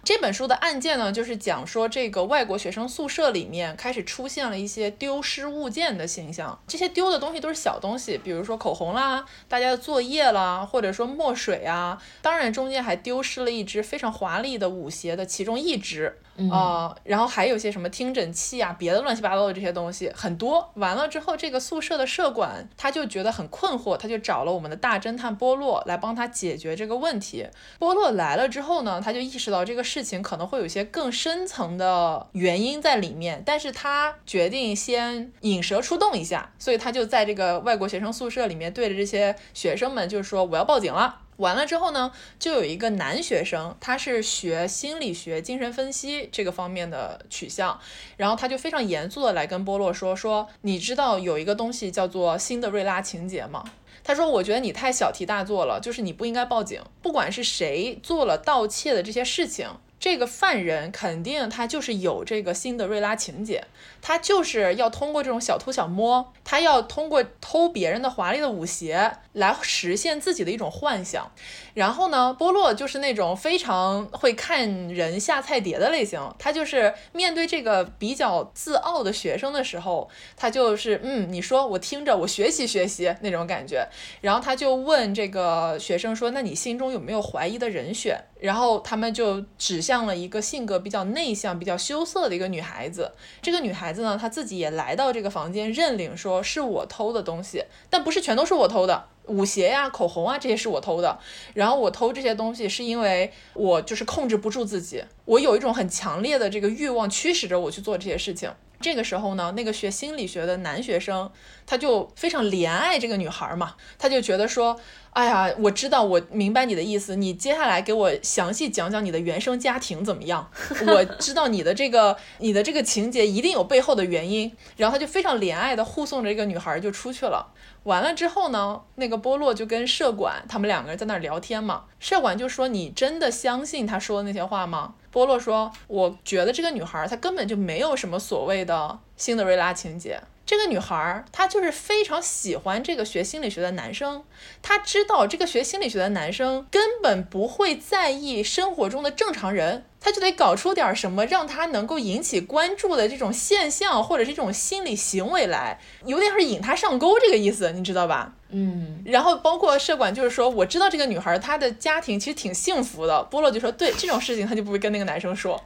[0.02, 6.58] 这本书的案件呢，就是讲说这个外国学生宿舍里面开始出现了一些丢失物件的现象。
[6.66, 12.00] 这些丢的东西都是小东西，比如说口红啦、大家的作业啦，或者说墨水啊。
[12.22, 16.18] 当然，中间还丢失了一只非常华丽的舞鞋的其中一只。
[16.50, 20.70] 啊，然后还有些什么听诊器啊，别的乱七八糟的这些东西很多。
[20.76, 27.46] 完了之后，这个宿舍的舍管他就觉得很困惑，他就找了我们的大侦探波洛来帮他解决这个问题。
[27.78, 47.80] 波洛来了之后呢，他就意识到这个事情可能会有一些更深层的原因在里面，但是他决定先引蛇出洞一下，所以他就在这个外国学生宿舍里面对着这些学生们就是说：“我要报警了。”完了之后呢，就有一个男学生，他是学心理学、精神分析这个方面的取向，
[48.18, 53.64] 然后他就非常严肃的来跟波洛说说，你知道有一个东西叫做新的瑞拉情节吗？
[54.02, 59.68] 他说，我觉得你太小题大做了，就是你不应该报警，不管是谁做了盗窃的这些事情。
[59.98, 63.66] 这个犯人肯定他就是有这个辛德瑞拉情节，
[64.00, 71.30] 他就是要通过这种小偷小摸，他要通过偷别人的华丽的舞鞋来实现自己的一种幻想。
[71.74, 83.86] 然后呢，波洛就是那种非常会看人下菜碟的类型，他就是面对这个比较自傲的学生的时候，他就是嗯，你说我听着，我学习学习那种感觉。
[84.20, 93.12] 然后他就问这个学生说：“那你心中有没有怀疑的人选？”然后他们就指向了一个性格比较内向、比较羞涩的一个女孩子。
[93.40, 101.18] 这个女孩子呢，她自己也来到这个房间，认领说是我偷的东西，但不是全都是我偷的，舞鞋呀、口红啊这些是我偷的。
[101.54, 108.50] 然后我偷这些东西是因为我就是控制不住自己，我有一种很强烈的这个欲望驱使着我去做这些事情。
[108.80, 111.30] 这个时候呢，那个学心理学的男学生
[111.66, 120.50] 他就非常怜爱这个女孩嘛，他就觉得说，哎呀，我知道，我明白你的意思，你接下来给我详细讲讲你的原生家庭怎么样？
[120.88, 124.50] 我知道你的这个你的这个情节一定有背后的原因。
[124.78, 127.52] 然后他就非常怜爱的护送着这个女孩就出去了。
[127.82, 140.20] 完了之后呢，那个波洛就跟社管他们两个人在那儿聊天嘛，社管就说：“你真的相信他说的那些话吗？”波洛说：“我觉得这个女孩她根本就没有什么所谓的辛德瑞拉情节。
[140.50, 144.24] 这个女孩她就是非常喜欢这个学心理学的男生，
[144.60, 163.22] 她知道这个学心理学的男生根本不会在意生活中的正常人，她就得搞出点什么让他能够引起关注的这种现象或者是这种心理行为来，有点是引他上钩这个意思，你知道吧？”嗯，然后包括社管就是说，我知道这个女孩她的家庭其实挺幸福的。
[163.22, 165.62] 波洛就说，对这种事情她就不会跟那个男生说，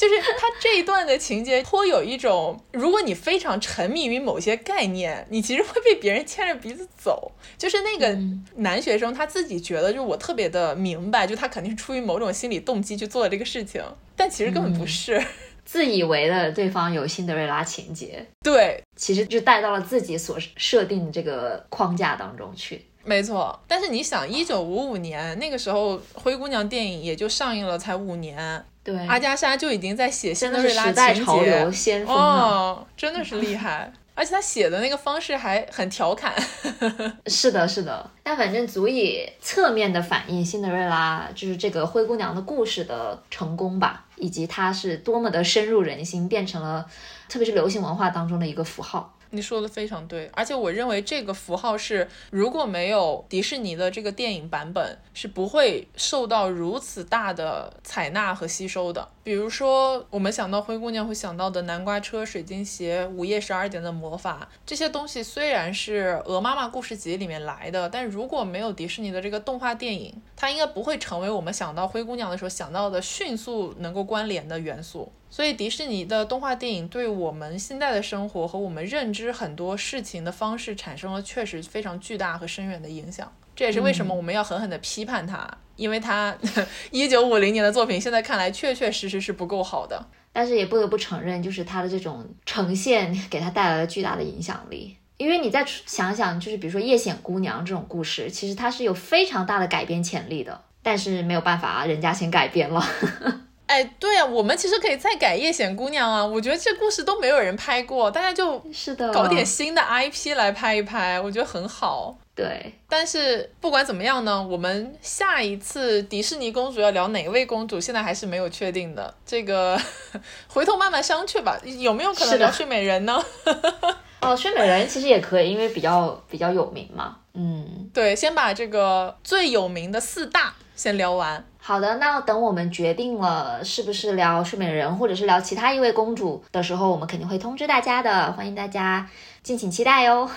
[0.00, 7.30] 就是他这一段的情节颇有一种，如果你非常沉迷于某些概念，你其实会被别人牵着鼻子走。
[7.58, 8.18] 就是那个
[8.56, 13.84] 男学生他自己觉得，就我特别的明白，就他肯定是出于某种心理动机去做的这个事情，
[14.16, 15.22] 但其实根本不是。
[15.66, 22.86] 自以为的对方有辛德瑞拉情节，对，其实就带到了自己所设定的这个框架当中去。
[23.04, 33.92] 没错，但是你想，一九五五年那个时候，《灰姑娘》电影也就上映了才五年，对，阿加莎就已经在写辛德瑞拉时代潮流先锋哦，真的是厉害。
[34.14, 36.34] 而且他写的那个方式还很调侃，
[37.26, 46.84] 是的，是的，但反正足以侧面的反映辛德瑞拉就是这个灰姑娘的故事的成功吧，以及它是多么的深入人心，变成了
[47.30, 49.14] 特别是流行文化当中的一个符号。
[49.30, 59.08] 你说的非常对，而且我认为这个符号是如果没有迪士尼的这个电影版本，是不会受到如此大的采纳和吸收的。
[59.22, 75.12] 比如说，我们想到灰姑娘会想到的南瓜车、水晶鞋、午夜十二点的魔法这些东西，虽然是鹅妈妈故事集里面来的，但如果没有迪士尼的这个动画电影，它应该不会成为我们想到灰姑娘的时候想到的迅速能够关联的元素。
[75.28, 83.32] 所以，迪士尼的动画电影对我们现在的生活和我们认知很多事情的方式产生了确实非常巨大和深远的影响。
[83.54, 85.46] 这也是为什么我们要狠狠地批判它，
[85.80, 86.36] 因为他
[86.92, 90.06] 一九五零年的作品现在看来确确实实是不够好的。
[90.32, 94.96] 但是也不得不承认，就是他的这种呈现给他带来了巨大的影响力。
[95.16, 102.80] 因为你再想想，就是比如说《夜显姑娘》这种故事，其实它是有非常大的改编潜力的，但是没有办法，人家先改编了。
[103.66, 112.16] 哎，对啊，我们其实可以再改《夜显姑娘》啊，我觉得这故事都没有人拍过，大家就是的，搞点新的 IP 来拍一拍，我觉得很好。
[112.40, 119.78] 对，但是不管怎么样呢，我们下一次迪士尼公主要聊哪位公主，现在还是没有确定的，这个
[120.48, 121.60] 回头慢慢商榷吧。
[121.78, 123.22] 有没有可能聊睡美人呢？
[124.22, 127.18] 哦，睡美人其实也可以，因为比较比较有名嘛。
[127.34, 131.44] 嗯，对，先把这个最有名的四大先聊完。
[131.58, 139.06] 好的，那等我们决定了是不是聊睡美人，或者是聊其他一位公主的时候，我们肯定会通知大家的，欢迎大家
[139.42, 140.28] 敬请期待哟。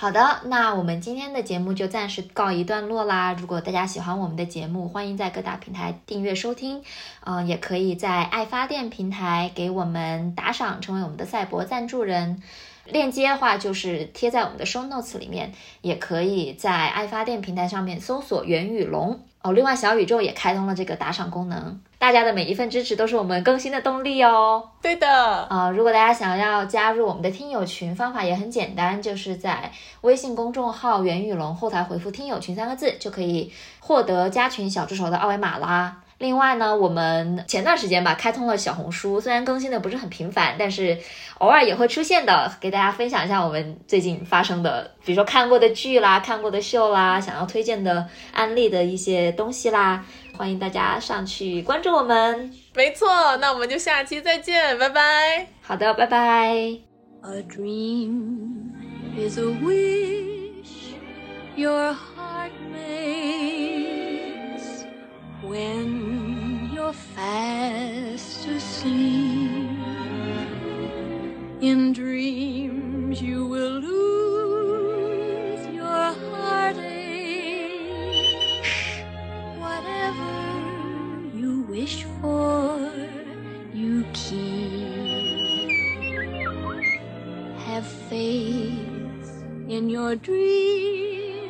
[0.00, 3.32] 好的，那我们今天的节目就暂时告一段落啦。
[3.32, 6.84] 如果大家喜欢我们的节目，欢迎在各大平台订阅收听，
[7.24, 12.40] 嗯，也可以在爱发电平台给我们打赏，成为我们的赛博赞助人。
[12.84, 19.52] 链接的话就是贴在我们的 show notes 里面，也可以在爱发电平台上面搜索袁宇龙哦。
[19.52, 24.70] 另外，小宇宙也开通了这个打赏功能，大家的每一份支持都是我们更新的动力哦。
[24.82, 25.08] 对的
[25.50, 29.72] 啊，如果大家想要加入我们的听友群，方法也很简单，就是在
[30.02, 35.98] 微信公众号袁宇龙后台回复“听友群”三个字，就可以获得加群小助手的二维码啦。
[36.18, 40.98] 另外呢，我们前段时间吧开通了小红书，虽然更新的不是很频繁，但是
[41.38, 50.04] 偶尔也会出现的，给大家分享一下我们最近发生的，比如说看过的剧啦、看过的秀啦、想要推荐的案例的一些东西啦，
[50.36, 52.52] 欢迎大家上去关注我们。
[52.74, 55.46] 没错，那我们就下期再见，拜拜。
[55.62, 56.78] 好的，拜拜。
[57.22, 58.72] A dream
[59.16, 60.94] is a wish
[61.54, 63.37] your heart makes
[65.48, 69.70] when you're fast asleep.
[71.62, 77.72] In dreams, you will lose your heartache.
[79.58, 80.34] Whatever
[81.34, 82.92] you wish for,
[83.72, 85.68] you keep.
[87.66, 91.40] Have faith in your dreams,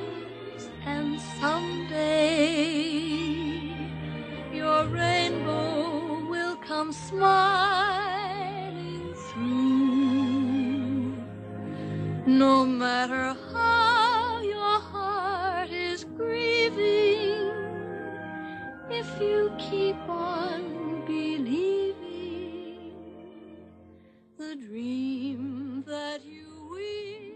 [0.87, 3.38] and someday
[4.69, 8.35] your rainbow will come smiling
[9.27, 11.17] through.
[12.27, 17.51] No matter how your heart is grieving,
[18.91, 20.61] if you keep on
[21.07, 21.95] believing
[24.37, 27.28] the dream that you weave.